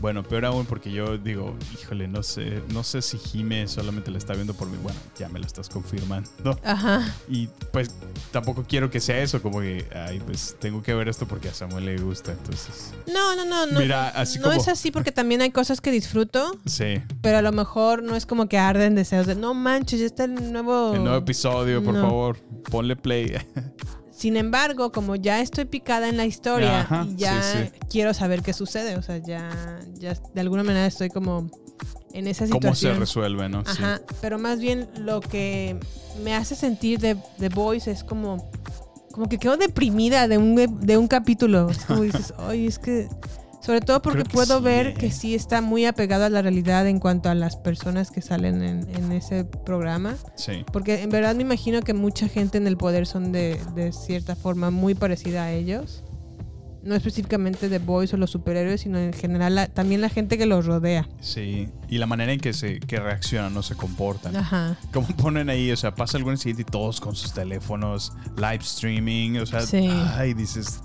[0.00, 4.18] Bueno, peor aún porque yo digo, híjole, no sé, no sé si Jime solamente la
[4.18, 4.76] está viendo por mí.
[4.82, 6.30] Bueno, ya me lo estás confirmando.
[6.64, 7.14] Ajá.
[7.28, 7.90] Y pues
[8.30, 11.54] tampoco quiero que sea eso, como que, ay, pues tengo que ver esto porque a
[11.54, 12.92] Samuel le gusta, entonces.
[13.12, 13.80] No, no, no, no.
[13.80, 17.02] Mira, así no como- es así porque también hay cosas que disfruto, Sí.
[17.20, 20.24] pero a lo mejor no es como que arden deseos de, no manches, ya está
[20.24, 20.94] el nuevo...
[20.94, 22.02] El nuevo episodio, por No.
[22.02, 22.38] favor,
[22.70, 23.32] ponle play.
[24.18, 27.78] Sin embargo, como ya estoy picada en la historia Ajá, y ya sí, sí.
[27.88, 31.48] quiero saber qué sucede, o sea, ya, ya de alguna manera estoy como
[32.12, 32.98] en esa ¿Cómo se situación.
[32.98, 33.64] resuelve, no?
[33.64, 33.70] Sí.
[33.70, 35.78] Ajá, pero más bien lo que
[36.24, 38.50] me hace sentir de The Voice es como,
[39.12, 41.70] como que quedo deprimida de un, de un capítulo.
[41.70, 43.08] Es como dices, ay, es que...
[43.60, 44.94] Sobre todo porque puedo sí, ver eh.
[44.94, 48.62] que sí está muy apegado a la realidad en cuanto a las personas que salen
[48.62, 50.14] en, en ese programa.
[50.36, 50.64] Sí.
[50.72, 54.36] Porque en verdad me imagino que mucha gente en el poder son de, de cierta
[54.36, 56.04] forma muy parecida a ellos.
[56.84, 60.46] No específicamente de Boys o los superhéroes, sino en general la- también la gente que
[60.46, 61.08] los rodea.
[61.20, 64.36] Sí, y la manera en que se que reaccionan, no se comportan.
[64.36, 64.76] Ajá.
[64.92, 69.38] Como ponen ahí, o sea, pasa algún incidente y todos con sus teléfonos, live streaming,
[69.38, 69.88] o sea, Sí.
[70.16, 70.80] ay, dices,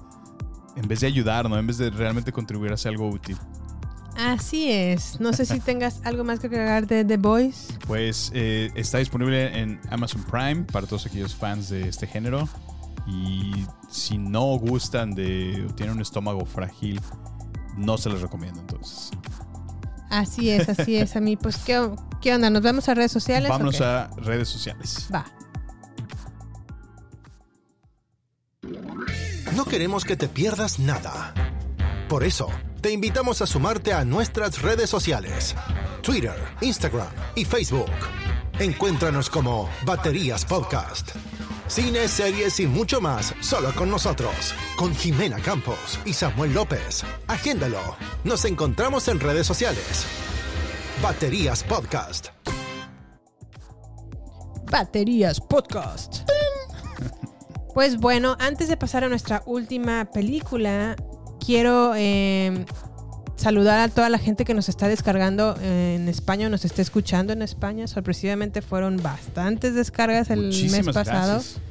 [0.76, 1.57] en vez de ayudar, ¿no?
[1.57, 3.38] En vez de realmente contribuir a hacer algo útil.
[4.17, 5.19] Así es.
[5.19, 7.69] No sé si tengas algo más que agregar de The Boys.
[7.88, 12.47] Pues eh, está disponible en Amazon Prime para todos aquellos fans de este género.
[13.07, 17.01] Y si no gustan de o tienen un estómago frágil,
[17.76, 19.09] no se les recomiendo entonces.
[20.09, 21.15] Así es, así es.
[21.15, 21.89] A mí, pues, ¿qué,
[22.21, 22.49] qué onda?
[22.51, 23.49] ¿Nos vamos a redes sociales?
[23.49, 25.07] Vámonos a redes sociales.
[25.13, 25.26] Va.
[29.55, 31.34] No queremos que te pierdas nada.
[32.07, 32.49] Por eso,
[32.82, 35.55] te invitamos a sumarte a nuestras redes sociales.
[36.01, 37.91] Twitter, Instagram y Facebook.
[38.59, 41.11] Encuéntranos como Baterías Podcast.
[41.68, 44.53] Cine, series y mucho más solo con nosotros.
[44.76, 47.03] Con Jimena Campos y Samuel López.
[47.28, 47.95] Agéndalo.
[48.24, 50.05] Nos encontramos en redes sociales.
[51.01, 52.30] Baterías Podcast.
[54.72, 56.24] Baterías Podcast.
[57.74, 60.95] Pues bueno, antes de pasar a nuestra última película,
[61.43, 62.65] quiero eh,
[63.36, 67.41] saludar a toda la gente que nos está descargando en España nos está escuchando en
[67.41, 67.88] España.
[67.88, 71.34] Sorpresivamente fueron bastantes descargas el Muchísimas mes pasado.
[71.34, 71.61] gracias.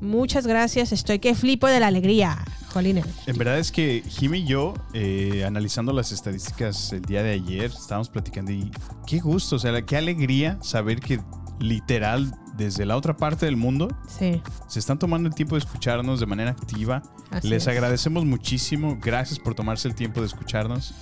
[0.00, 2.42] Muchas gracias, estoy que flipo de la alegría.
[2.72, 3.04] Jolines.
[3.26, 7.66] En verdad es que Jimmy y yo, eh, analizando las estadísticas el día de ayer,
[7.66, 8.70] estábamos platicando y
[9.06, 11.20] qué gusto, o sea, qué alegría saber que
[11.58, 12.32] literal
[12.64, 14.40] desde la otra parte del mundo Sí.
[14.68, 17.02] se están tomando el tiempo de escucharnos de manera activa.
[17.30, 17.68] Así Les es.
[17.68, 20.94] agradecemos muchísimo, gracias por tomarse el tiempo de escucharnos.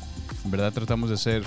[0.44, 1.44] En verdad tratamos de hacer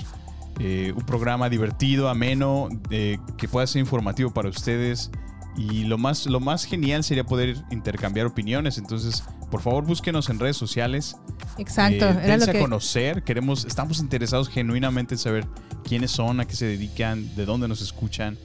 [0.60, 5.10] eh, un programa divertido, ameno, eh, que pueda ser informativo para ustedes.
[5.56, 8.78] Y lo más, lo más genial sería poder intercambiar opiniones.
[8.78, 11.16] Entonces, por favor, búsquenos en redes sociales.
[11.58, 13.22] Exacto, Eh, dense a que- conocer.
[13.22, 15.46] Queremos, estamos interesados genuinamente en saber
[15.84, 18.38] quiénes son, a qué se dedican, de dónde nos escuchan.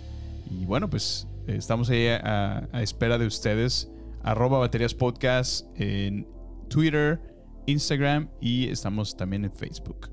[0.49, 3.89] Y bueno, pues estamos ahí a, a espera de ustedes.
[4.21, 6.27] Arroba baterías podcast en
[6.69, 7.19] Twitter,
[7.65, 10.09] Instagram y estamos también en Facebook.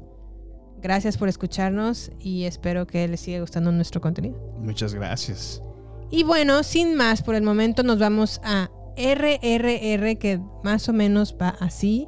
[0.81, 4.37] Gracias por escucharnos y espero que les siga gustando nuestro contenido.
[4.59, 5.63] Muchas gracias.
[6.11, 11.37] Y bueno, sin más, por el momento nos vamos a RRR, que más o menos
[11.41, 12.07] va así.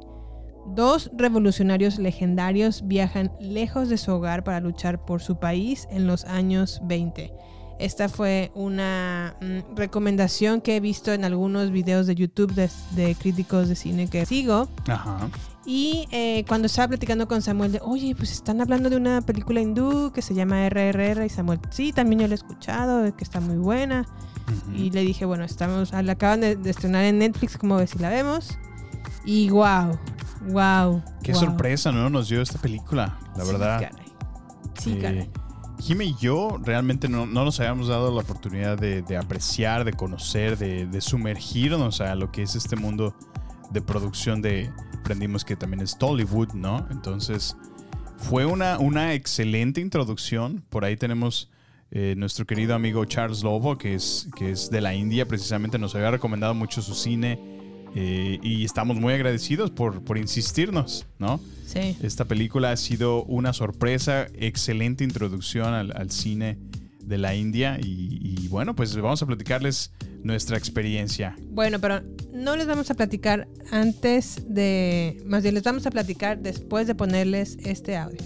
[0.67, 6.25] Dos revolucionarios legendarios viajan lejos de su hogar para luchar por su país en los
[6.25, 7.33] años 20.
[7.79, 13.15] Esta fue una mm, recomendación que he visto en algunos videos de YouTube de, de
[13.15, 14.67] críticos de cine que sigo.
[14.87, 15.29] Ajá.
[15.65, 19.59] Y eh, cuando estaba platicando con Samuel de, oye, pues están hablando de una película
[19.59, 23.41] hindú que se llama RRR y Samuel, sí, también yo la he escuchado, que está
[23.41, 24.05] muy buena.
[24.73, 27.99] Y le dije, bueno, estamos, la acaban de, de estrenar en Netflix, como ves si
[27.99, 28.57] la vemos.
[29.25, 29.99] Y wow,
[30.51, 31.03] wow.
[31.21, 31.41] Qué wow.
[31.41, 32.09] sorpresa, ¿no?
[32.09, 33.81] Nos dio esta película, la Sí, verdad.
[33.81, 34.05] caray.
[34.79, 35.29] Sí, Eh, caray.
[35.79, 39.93] Jimmy y yo realmente no, no nos habíamos dado la oportunidad de, de apreciar, de
[39.93, 43.15] conocer, de, de sumergirnos a lo que es este mundo
[43.71, 46.85] de producción de, aprendimos que también es Tollywood, ¿no?
[46.91, 47.55] Entonces,
[48.17, 50.63] fue una, una excelente introducción.
[50.69, 51.49] Por ahí tenemos
[51.91, 55.95] eh, nuestro querido amigo Charles Lobo, que es, que es de la India, precisamente nos
[55.95, 57.56] había recomendado mucho su cine
[57.95, 61.39] eh, y estamos muy agradecidos por, por insistirnos, ¿no?
[61.65, 61.97] Sí.
[62.01, 66.57] Esta película ha sido una sorpresa, excelente introducción al, al cine
[67.01, 69.91] de la India y, y bueno, pues vamos a platicarles
[70.23, 71.35] nuestra experiencia.
[71.49, 72.01] Bueno, pero
[72.33, 75.21] no les vamos a platicar antes de.
[75.25, 78.19] Más bien, les vamos a platicar después de ponerles este audio.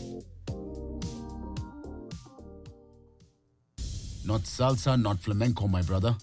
[4.24, 6.16] Not salsa, not flamenco, my brother.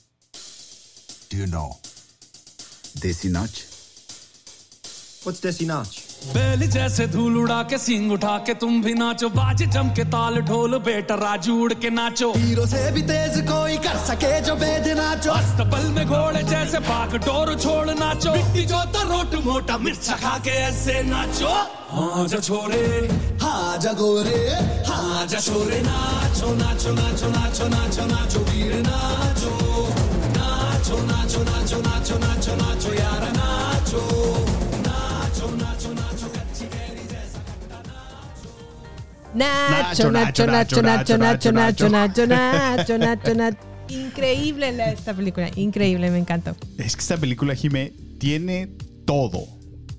[1.30, 1.76] Do you know?
[2.98, 3.54] Desi नाच?
[5.24, 5.96] What's देसी नाच।
[6.34, 10.40] बैल जैसे धूल उड़ा के सिंग उठा के तुम भी नाचो। बाजे जम के ताल
[10.48, 14.86] ढोल बेटा राजू उड़ के नाचो। हीरो से भी तेज कोई कर सके जो बेद
[14.98, 20.16] नाचो। अस्तबल में घोड़े जैसे बाग डोर छोड़ नाचो। मिट्टी जो तो रोट मोटा मिर्चा
[20.16, 21.54] खा के ऐसे नाचो।
[21.94, 22.84] हाँ जा छोरे।
[23.42, 24.42] हाँ जा गोरे।
[24.90, 29.52] हाँ जा छोरे। नाचो नाचो नाचो नाचो नाचो नाचो वीर नाचो।
[30.88, 34.44] Nacho, Nacho, Nacho, Nacho, Nacho, Nacho, y ahora Nacho.
[39.34, 43.58] Nacho, Nacho, Nacho, Nacho, Nacho, Nacho, Nacho, Nacho, Nacho, Nacho,
[43.90, 46.56] Increíble esta película, increíble, me encantó.
[46.78, 48.70] Es que esta película, Jimé, tiene
[49.04, 49.46] todo.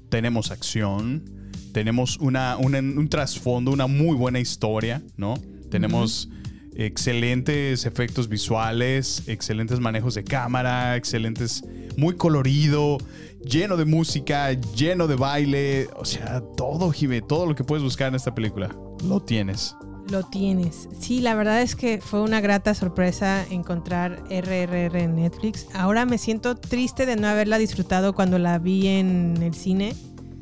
[0.10, 1.24] Tenemos acción,
[1.72, 5.36] tenemos una, un, un trasfondo, una muy buena historia, ¿no?
[5.70, 6.39] Tenemos uh -huh
[6.86, 11.64] excelentes efectos visuales, excelentes manejos de cámara, excelentes,
[11.98, 12.98] muy colorido,
[13.44, 18.08] lleno de música, lleno de baile, o sea, todo, Jime, todo lo que puedes buscar
[18.08, 19.76] en esta película, lo tienes.
[20.10, 20.90] Lo tienes.
[21.00, 25.68] Sí, la verdad es que fue una grata sorpresa encontrar RRR en Netflix.
[25.76, 29.96] Ahora me siento triste de no haberla disfrutado cuando la vi en el cine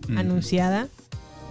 [0.08, 0.18] Mm.
[0.18, 0.88] anunciada,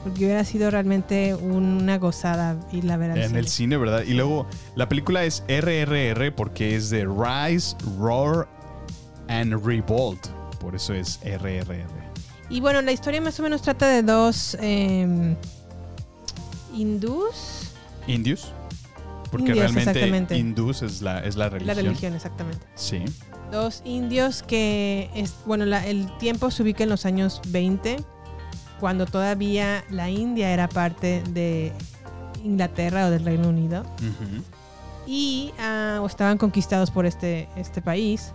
[0.07, 3.39] porque hubiera sido realmente una gozada irla a ver al En cine.
[3.41, 4.03] el cine, ¿verdad?
[4.07, 4.47] Y luego
[4.77, 8.47] la película es RRR porque es de Rise, Roar
[9.27, 10.29] and Revolt.
[10.61, 12.07] Por eso es RRR.
[12.49, 15.35] Y bueno, la historia más o menos trata de dos eh,
[16.73, 17.73] hindús.
[18.07, 18.53] Indios.
[19.33, 21.77] Porque Indios, realmente hindús es la, es la religión.
[21.77, 22.65] La religión, exactamente.
[22.77, 23.03] Sí.
[23.51, 27.97] Dos indios que, es, bueno, la- el tiempo se ubica en los años 20,
[28.81, 31.73] cuando todavía la India era parte de
[32.45, 33.83] Inglaterra o del Reino Unido.
[33.83, 34.43] Ujú.
[35.09, 38.33] y ah, estaban conquistados por este, este país.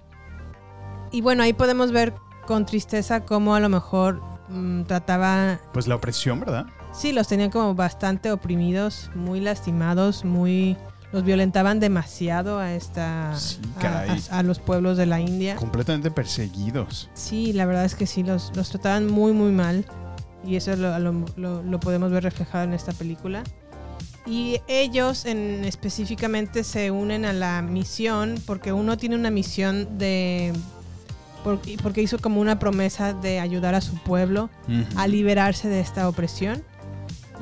[1.11, 2.13] Y bueno, ahí podemos ver
[2.47, 6.65] con tristeza cómo a lo mejor mm, trataba, Pues la opresión, ¿verdad?
[6.93, 10.77] sí, los tenían como bastante oprimidos, muy lastimados, muy
[11.11, 13.37] los violentaban demasiado a esta a-
[13.81, 14.23] caray.
[14.31, 15.57] a, a los pueblos de la India.
[15.57, 17.09] Completamente perseguidos.
[17.13, 19.85] Sí, la verdad es que sí, los, los trataban muy, muy mal.
[20.45, 23.43] Y eso lo, lo- podemos ver reflejado en esta película.
[24.25, 30.53] Y ellos en, específicamente se unen a la misión porque uno tiene una misión de...
[31.43, 34.49] por- Porque hizo como una promesa de ayudar a su pueblo
[34.95, 36.63] a liberarse de esta opresión.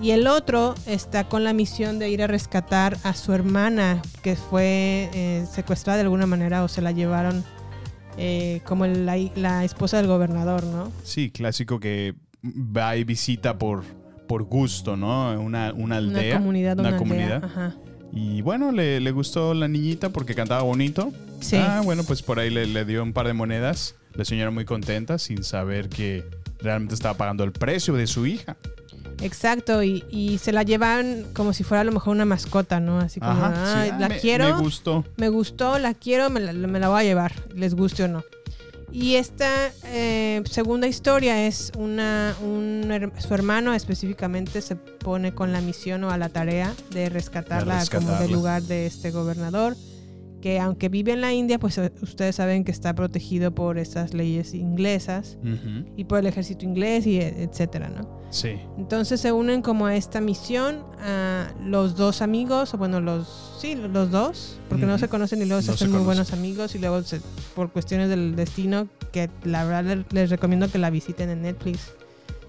[0.02, 4.38] Y el otro está con la misión de ir a rescatar a su hermana que
[4.38, 7.44] fue eh, secuestrada de alguna manera o se la llevaron
[8.18, 10.90] eh, como la, la esposa del gobernador, ¿no?
[11.04, 13.84] Sí, clásico que va y visita por,
[14.28, 15.40] por gusto, ¿no?
[15.40, 16.38] Una, una aldea.
[16.38, 17.44] comunidad, una aldea, comunidad.
[17.44, 17.76] ajá.
[18.12, 21.12] Y bueno, le, le gustó la niñita porque cantaba bonito.
[21.42, 21.58] Sí.
[21.58, 23.96] Ah, bueno, pues por ahí le, le dio un par de monedas.
[24.16, 26.26] La señora muy contenta sin saber que
[26.60, 28.58] realmente estaba pagando el precio de su hija.
[29.22, 33.00] Exacto, y, y se la llevan como si fuera a lo mejor una mascota, ¿no?
[33.00, 34.56] Así como, Ajá, sí, "Ay, ah, la me- quiero.
[34.56, 35.06] me gustó.
[35.18, 38.24] Me gustó, la quiero, me la, me la voy a llevar, les guste o no.
[38.92, 45.62] Y esta eh, segunda historia es una, un su hermano específicamente se pone con la
[45.62, 48.20] misión o a la tarea de rescatarla, como rescatarla.
[48.22, 49.76] del lugar de este gobernador,
[50.42, 54.14] que aunque vive en la India, pues eh, ustedes saben que está protegido por estas
[54.14, 55.38] leyes inglesas
[55.98, 58.20] y por el ejército inglés y e- etcétera, ¿no?
[58.32, 58.60] Sí.
[58.78, 63.76] Entonces se unen como a esta misión a los dos amigos, o bueno, los sí,
[63.76, 66.74] los dos, porque no se conocen y luego se No se hacen muy buenos amigos
[66.76, 67.22] y luego se-
[67.56, 71.80] por cuestiones del destino, que la verdad le- les recomiendo que la visiten en Netflix.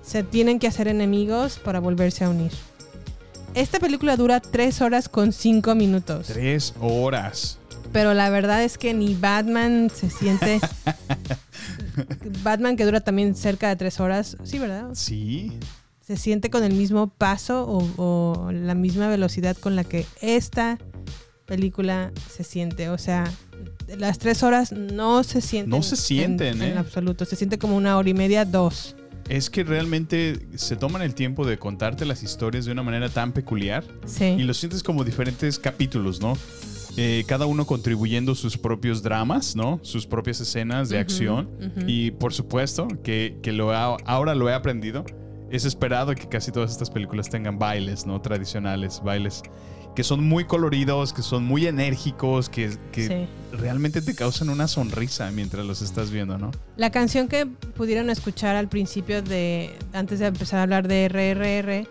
[0.02, 2.52] Se tienen que hacer enemigos para volverse a unir.
[3.54, 6.28] Esta película dura 3 horas con 5 minutos.
[6.28, 7.58] Tres horas.
[7.92, 10.60] Pero la verdad es que ni Batman se siente.
[12.44, 14.36] Batman que dura también cerca de 3 horas.
[14.44, 14.90] Sí, ¿verdad?
[14.94, 15.52] Sí.
[16.06, 20.78] se siente con el mismo paso o, o la misma velocidad con la que esta
[21.50, 22.88] película se siente.
[22.88, 23.24] O sea,
[23.98, 25.70] las tres horas no se sienten.
[25.70, 26.70] No se sienten, en, ¿eh?
[26.70, 27.24] en absoluto.
[27.26, 28.96] Se siente como una hora y media, dos.
[29.28, 33.32] Es que realmente se toman el tiempo de contarte las historias de una manera tan
[33.32, 33.84] peculiar.
[34.06, 34.24] Sí.
[34.24, 36.32] Y lo sientes como diferentes capítulos, ¿no?
[36.96, 39.78] Eh, cada uno contribuyendo sus propios dramas, ¿no?
[39.82, 41.50] Sus propias escenas de Ujú, acción.
[41.60, 41.84] ujú.
[41.86, 45.04] Y por supuesto que, que lo ha- ahora lo he aprendido.
[45.50, 48.20] Es esperado que casi todas estas películas tengan bailes, ¿no?
[48.20, 49.42] Tradicionales, bailes
[49.94, 53.56] que son muy coloridos, que son muy enérgicos, que, que Sí.
[53.56, 56.50] realmente te causan una sonrisa mientras los estás viendo, ¿no?
[56.76, 59.76] La canción que pudieron escuchar al principio de.
[59.92, 61.88] antes de empezar a hablar de RRR.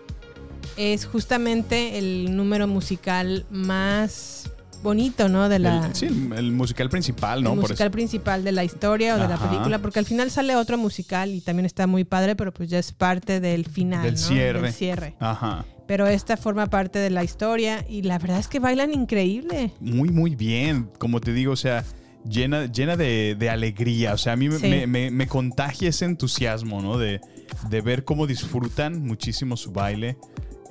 [0.76, 4.50] Es justamente el número musical más
[4.82, 5.48] bonito, ¿no?
[5.50, 7.52] De la, El, sí, el, el musical principal, ¿no?
[7.52, 10.78] el musical principal de la historia o de la película, porque al final sale otro
[10.78, 14.18] musical y también está muy padre, pero pues ya es parte del final, Del ¿no?
[14.20, 14.62] cierre.
[14.62, 15.16] Del cierre.
[15.20, 15.66] Ajá.
[15.90, 19.72] Pero esta forma parte de la historia y la verdad es que bailan increíble.
[19.80, 20.88] Muy, muy bien.
[21.00, 21.84] Como te digo, o sea,
[22.24, 24.14] llena, llena de, de alegría.
[24.14, 24.68] O sea, a mí me- Sí.
[24.68, 26.96] me, me- me contagia ese entusiasmo, ¿no?
[26.96, 27.20] De,
[27.68, 30.16] de ver cómo disfrutan muchísimo su baile.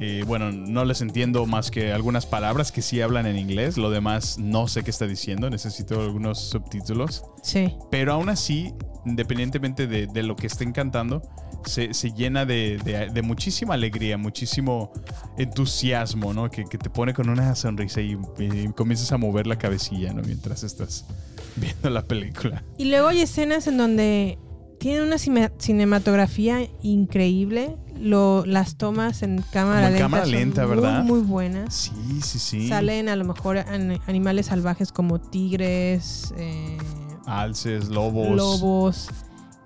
[0.01, 3.75] Eh, bueno, no les entiendo más que algunas palabras que sí hablan en inglés.
[3.77, 5.49] Lo demás no sé qué está diciendo.
[5.49, 7.25] Necesito algunos subtítulos.
[7.43, 7.73] Sí.
[7.91, 8.71] Pero aún así,
[9.05, 11.21] independientemente de, de lo que estén cantando,
[11.65, 14.91] se, se llena de, de- de muchísima alegría, muchísimo
[15.37, 16.49] entusiasmo, ¿no?
[16.49, 20.21] Que, que te pone con una sonrisa y, y comienzas a mover la cabecilla, ¿no?
[20.21, 21.05] Mientras estás
[21.55, 22.63] viendo la película.
[22.77, 24.37] Y luego hay escenas en donde
[24.79, 27.75] tienen una cine- cinematografía increíble.
[27.99, 31.03] Lo, las tomas en cámara en lenta cámara son lenta, muy, ¿verdad?
[31.03, 31.73] Muy buenas.
[31.75, 32.69] Sí, sí, sí.
[32.69, 36.77] Salen a lo mejor an- animales salvajes como tigres, eh,
[37.25, 38.29] Alces, lobos.
[38.37, 39.09] lobos.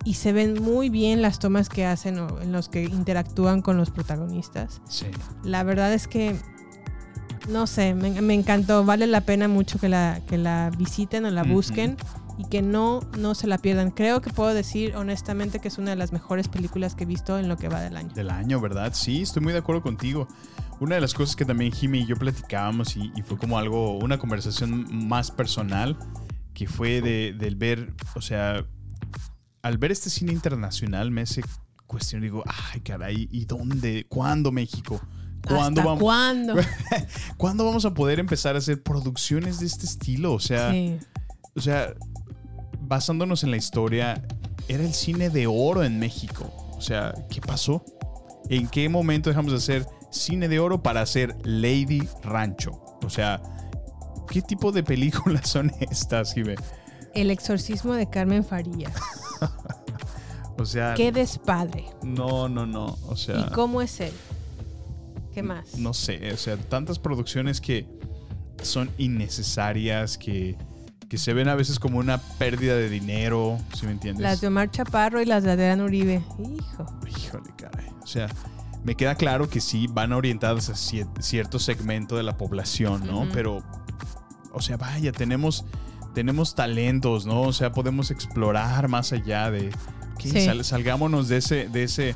[0.05, 3.77] Y se ven muy bien las tomas que hacen o en los que interactúan con
[3.77, 4.81] los protagonistas.
[4.89, 5.07] Sí.
[5.43, 6.35] La verdad es que,
[7.47, 8.83] no sé, me, me encantó.
[8.83, 11.97] Vale la pena mucho que la, que la visiten o la busquen
[12.37, 13.91] y que no, no se la pierdan.
[13.91, 17.37] Creo que puedo decir honestamente que es una de las mejores películas que he visto
[17.37, 18.13] en lo que va del año.
[18.13, 18.91] Del año, ¿verdad?
[18.93, 20.27] Sí, estoy muy de acuerdo contigo.
[20.79, 23.97] Una de las cosas que también Jimmy y yo platicábamos y, y fue como algo,
[23.97, 25.97] una conversación más personal,
[26.53, 28.65] que fue de, del ver, o sea,
[29.63, 31.41] al ver este cine internacional me hace
[31.87, 34.05] cuestión, digo, ay, caray, ¿y dónde?
[34.09, 35.01] ¿Cuándo México?
[35.47, 36.03] ¿Cuándo ¿Hasta vamos?
[36.03, 36.55] cuándo?
[37.37, 40.33] ¿Cuándo vamos a poder empezar a hacer producciones de este estilo?
[40.33, 40.97] O sea, Sí.
[41.55, 41.93] o sea,
[42.81, 44.21] basándonos en la historia,
[44.67, 46.51] era el cine de oro en México.
[46.77, 47.83] O sea, ¿qué pasó?
[48.49, 52.71] ¿En qué momento dejamos de hacer cine de oro para hacer Lady Rancho?
[53.03, 53.41] O sea,
[54.29, 56.55] ¿qué tipo de películas son estas, Jive?
[57.13, 58.93] El exorcismo de Carmen Farías.
[60.57, 61.85] O sea, Qué despadre.
[62.03, 62.95] no, no, no.
[63.07, 64.13] O sea, ¿Y cómo es él?
[65.33, 65.77] ¿Qué más?
[65.79, 66.31] no sé.
[66.31, 67.87] O sea, tantas producciones que
[68.61, 70.55] son innecesarias, que,
[71.09, 74.21] que se ven a veces como una pérdida de dinero, ¿sí me entiendes?
[74.21, 76.21] Las de Omar Chaparro y las de Adrián Uribe.
[76.39, 76.85] Hijo.
[77.07, 77.87] Híjole, caray.
[78.03, 78.27] O sea,
[78.83, 83.27] me queda claro que sí van orientadas a cier- cierto segmento de la población, ¿no?
[83.33, 83.63] Pero,
[84.51, 85.65] o sea, vaya, tenemos,
[86.13, 87.41] tenemos talentos, ¿no?
[87.41, 89.69] O sea, podemos explorar más allá de.
[90.19, 90.29] ¿qué?
[90.29, 90.41] Sí.
[90.45, 92.15] Sal- salgámonos de ese, de ese,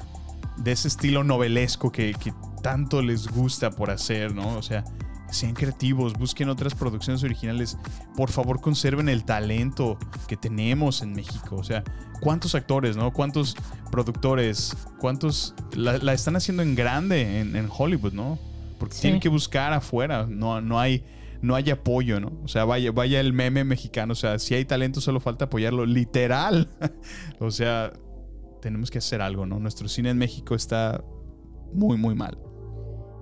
[0.57, 4.57] de ese estilo novelesco que, que tanto les gusta por hacer, ¿no?
[4.57, 4.83] O sea,
[5.29, 7.77] sean creativos, busquen otras producciones originales.
[8.15, 11.55] Por favor, conserven el talento que tenemos en México.
[11.57, 11.83] O sea,
[12.21, 13.11] ¿cuántos actores, no?
[13.11, 13.55] ¿Cuántos
[13.91, 14.75] productores?
[14.99, 18.37] ¿Cuántos la, la están haciendo en grande en, en Hollywood, no?
[18.79, 19.01] Porque Sí.
[19.01, 20.27] tienen que buscar afuera.
[20.29, 21.03] No, no hay.
[21.41, 22.31] No hay apoyo, ¿no?
[22.43, 24.13] O sea, vaya, vaya el meme mexicano.
[24.13, 25.85] O sea, si hay talento, solo falta apoyarlo.
[25.85, 26.67] Literal.
[27.39, 27.93] o sea,
[28.61, 29.59] tenemos que hacer algo, ¿no?
[29.59, 31.03] Nuestro cine en México está
[31.73, 32.37] muy, muy mal.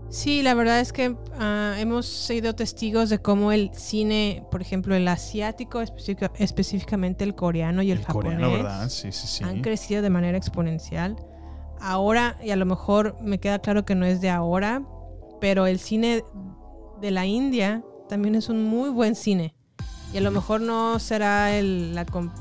[0.09, 4.95] Sí, la verdad es que ah, hemos sido testigos de cómo el cine, por ejemplo,
[4.95, 8.89] el asiático, específica- específicamente el coreano y el, japonés, Coreano, ¿verdad?
[8.89, 9.43] Sí, sí, sí.
[9.43, 11.15] han crecido de manera exponencial.
[11.81, 14.83] Ahora, y a lo mejor me queda claro que no es de ahora,
[15.41, 16.23] pero el cine
[17.01, 19.53] de la India también es un muy buen cine.
[20.13, 22.31] Y a lo mejor no será el, la com-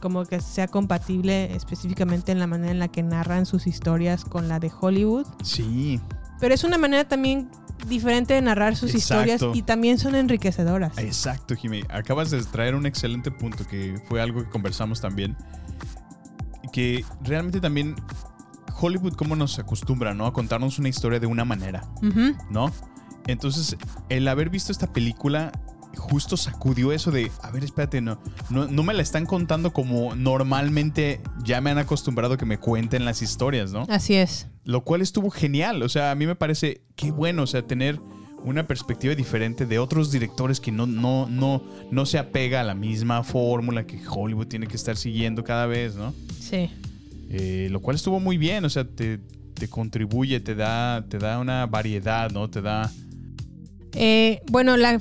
[0.00, 4.48] como que sea compatible específicamente en la manera en la que narran sus historias con
[4.48, 5.26] la de Hollywood.
[5.42, 6.00] Sí,
[6.40, 7.48] Pero es una manera también
[7.88, 9.24] diferente de narrar sus Exacto.
[9.34, 10.98] historias y también son enriquecedoras.
[10.98, 11.82] Exacto, Jimmy.
[11.88, 15.36] Acabas de traer un excelente punto que fue algo que conversamos también.
[16.72, 17.94] Que realmente también
[18.80, 20.26] Hollywood cómo nos acostumbra, ¿no?
[20.26, 21.82] A contarnos una historia de una manera.
[22.50, 22.70] ¿no?
[23.26, 23.76] Entonces,
[24.08, 25.52] el haber visto esta película
[25.96, 28.18] justo sacudió eso de, a ver, espérate, no,
[28.50, 33.04] no, no me la están contando como normalmente ya me han acostumbrado que me cuenten
[33.04, 33.86] las historias, ¿no?
[33.88, 34.48] Así es.
[34.64, 35.82] Lo cual estuvo genial.
[35.82, 38.00] O sea, a mí me parece qué bueno, o sea, tener
[38.44, 42.74] una perspectiva diferente de otros directores que no, no, no, no se apega a la
[42.74, 46.12] misma fórmula que Hollywood tiene que estar siguiendo cada vez, ¿no?
[46.40, 46.70] Sí.
[47.30, 49.18] Eh, lo cual estuvo muy bien, o sea, te,
[49.54, 52.50] te contribuye, te da, te da una variedad, ¿no?
[52.50, 52.90] Te da...
[53.94, 54.98] Eh, bueno, la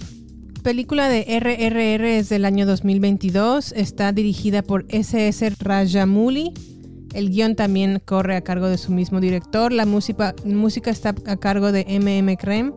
[0.64, 3.74] película de RRR es del año 2022.
[3.74, 6.54] Está dirigida por SS Rajamouli.
[7.14, 9.72] El guion también corre a cargo de su mismo director.
[9.72, 12.74] La música, música está a cargo de MM Krem.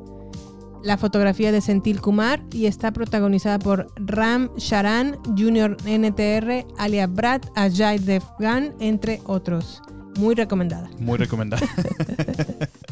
[0.83, 7.47] La fotografía de Sentil Kumar y está protagonizada por Ram Charan, Junior NTR, Alia Brat,
[7.55, 9.81] Ajay Devgan, entre otros.
[10.19, 10.91] Muy recomendada.
[10.99, 11.67] Muy recomendada.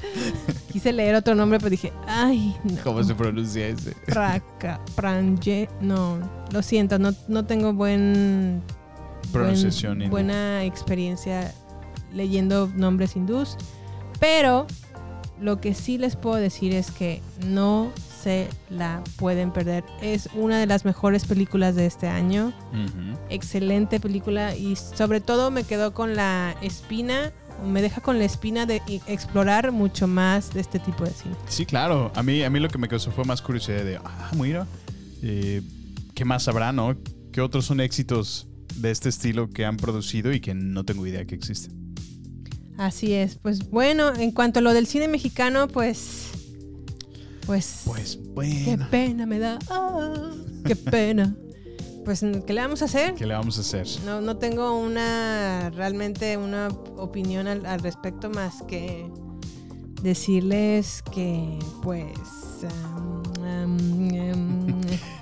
[0.73, 2.83] Quise leer otro nombre, pero dije, ay, no.
[2.83, 3.95] ¿Cómo se pronuncia ese?
[4.07, 6.19] Praca, Pranje, no,
[6.51, 8.63] lo siento, no, no tengo buen
[9.33, 10.11] Pronunciación buen- hindú.
[10.11, 11.53] buena experiencia
[12.13, 13.57] leyendo nombres hindús,
[14.19, 14.67] pero
[15.41, 17.91] lo que sí les puedo decir es que no
[18.23, 19.83] se la pueden perder.
[20.01, 22.53] Es una de las mejores películas de este año.
[23.31, 27.33] Excelente película y sobre todo me quedó con la espina,
[27.65, 31.35] me deja con la espina de explorar mucho más de este tipo de cine.
[31.49, 32.13] Sí, claro.
[32.15, 34.67] A mí, a mí lo que me causó fue más curiosidad de, ah, mira,
[35.23, 35.63] eh,
[36.15, 36.97] ¿qué más habrá, no?
[37.33, 38.47] ¿Qué otros son éxitos
[38.77, 41.95] de este estilo que han producido y que no tengo idea que existen?
[42.79, 43.37] Así es.
[43.37, 46.29] Pues bueno, en cuanto a lo del cine mexicano, pues.
[47.47, 47.85] Pues.
[47.87, 48.19] Pues
[48.65, 49.59] Qué pena me da.
[49.71, 50.31] ah,
[50.65, 51.35] qué pena.
[52.05, 53.15] Pues, ¿qué le vamos a hacer?
[53.15, 53.87] ¿Qué le vamos a hacer?
[54.05, 55.71] No, no tengo una.
[55.71, 59.09] Realmente una opinión al, al respecto más que
[60.03, 62.09] decirles que, pues.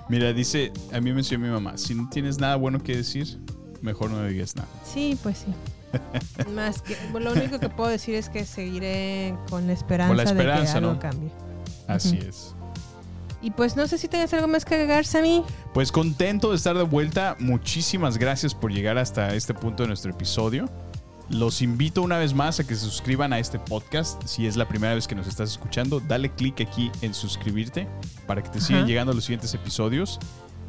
[0.08, 3.38] Mira, dice, a mí me enseñó mi mamá, si no tienes nada bueno que decir,
[3.80, 4.68] mejor no digas nada.
[4.84, 5.54] sí, pues sí.
[6.54, 6.96] Más que.
[7.10, 10.30] bueno, lo único que puedo decir es que seguiré con la esperanza, Con la de
[10.30, 10.98] esperanza, que algo ¿no?
[11.00, 11.30] cambie.
[11.88, 12.54] Así es.
[13.42, 15.44] Y pues no sé si tengas algo más que agregar, Sammy.
[15.72, 17.36] Pues contento de estar de vuelta.
[17.38, 20.68] Muchísimas gracias por llegar hasta este punto de nuestro episodio.
[21.30, 24.20] Los invito una vez más a que se suscriban a este podcast.
[24.26, 27.88] Si es la primera vez que nos estás escuchando, dale clic aquí en suscribirte
[28.26, 30.18] para que te sigan llegando los siguientes episodios.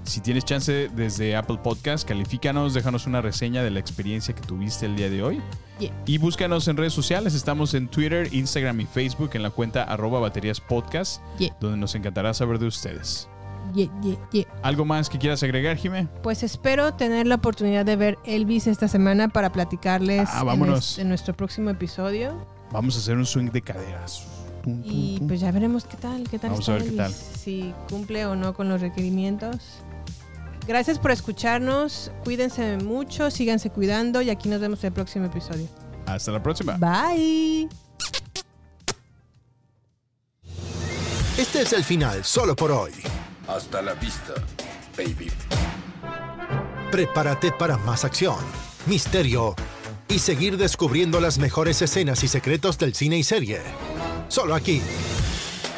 [0.03, 4.85] Si tienes chance desde Apple Podcast, califícanos, déjanos una reseña de la experiencia que tuviste
[4.85, 5.41] el día de hoy.
[5.79, 5.91] Yeah.
[6.05, 7.33] Y búscanos en redes sociales.
[7.33, 11.55] Estamos en Twitter, Instagram y Facebook en la cuenta arroba baterías podcast, Yeah.
[11.61, 13.29] donde nos encantará saber de ustedes.
[13.75, 13.89] Yeah.
[14.63, 16.07] ¿Algo más que quieras agregar, Jimé?
[16.23, 20.93] Pues espero tener la oportunidad de ver Elvis esta semana para platicarles Ah, en, vámonos.
[20.93, 22.45] es- en nuestro próximo episodio.
[22.71, 24.27] Vamos a hacer un swing de caderas.
[24.83, 27.73] Y pues ya veremos qué tal, qué tal Vamos está a ver qué Elvis, Si
[27.89, 29.57] cumple o no con los requerimientos.
[30.67, 32.11] Gracias por escucharnos.
[32.23, 35.67] Cuídense mucho, síganse cuidando y aquí nos vemos en el próximo episodio.
[36.05, 36.77] Hasta la próxima.
[36.77, 37.69] Bye.
[41.37, 42.91] Este es el final solo por hoy.
[43.47, 44.33] Hasta la vista,
[44.97, 45.31] baby.
[46.91, 48.37] Prepárate para más acción,
[48.85, 49.55] misterio
[50.07, 53.61] y seguir descubriendo las mejores escenas y secretos del cine y serie.
[54.27, 54.81] Solo aquí,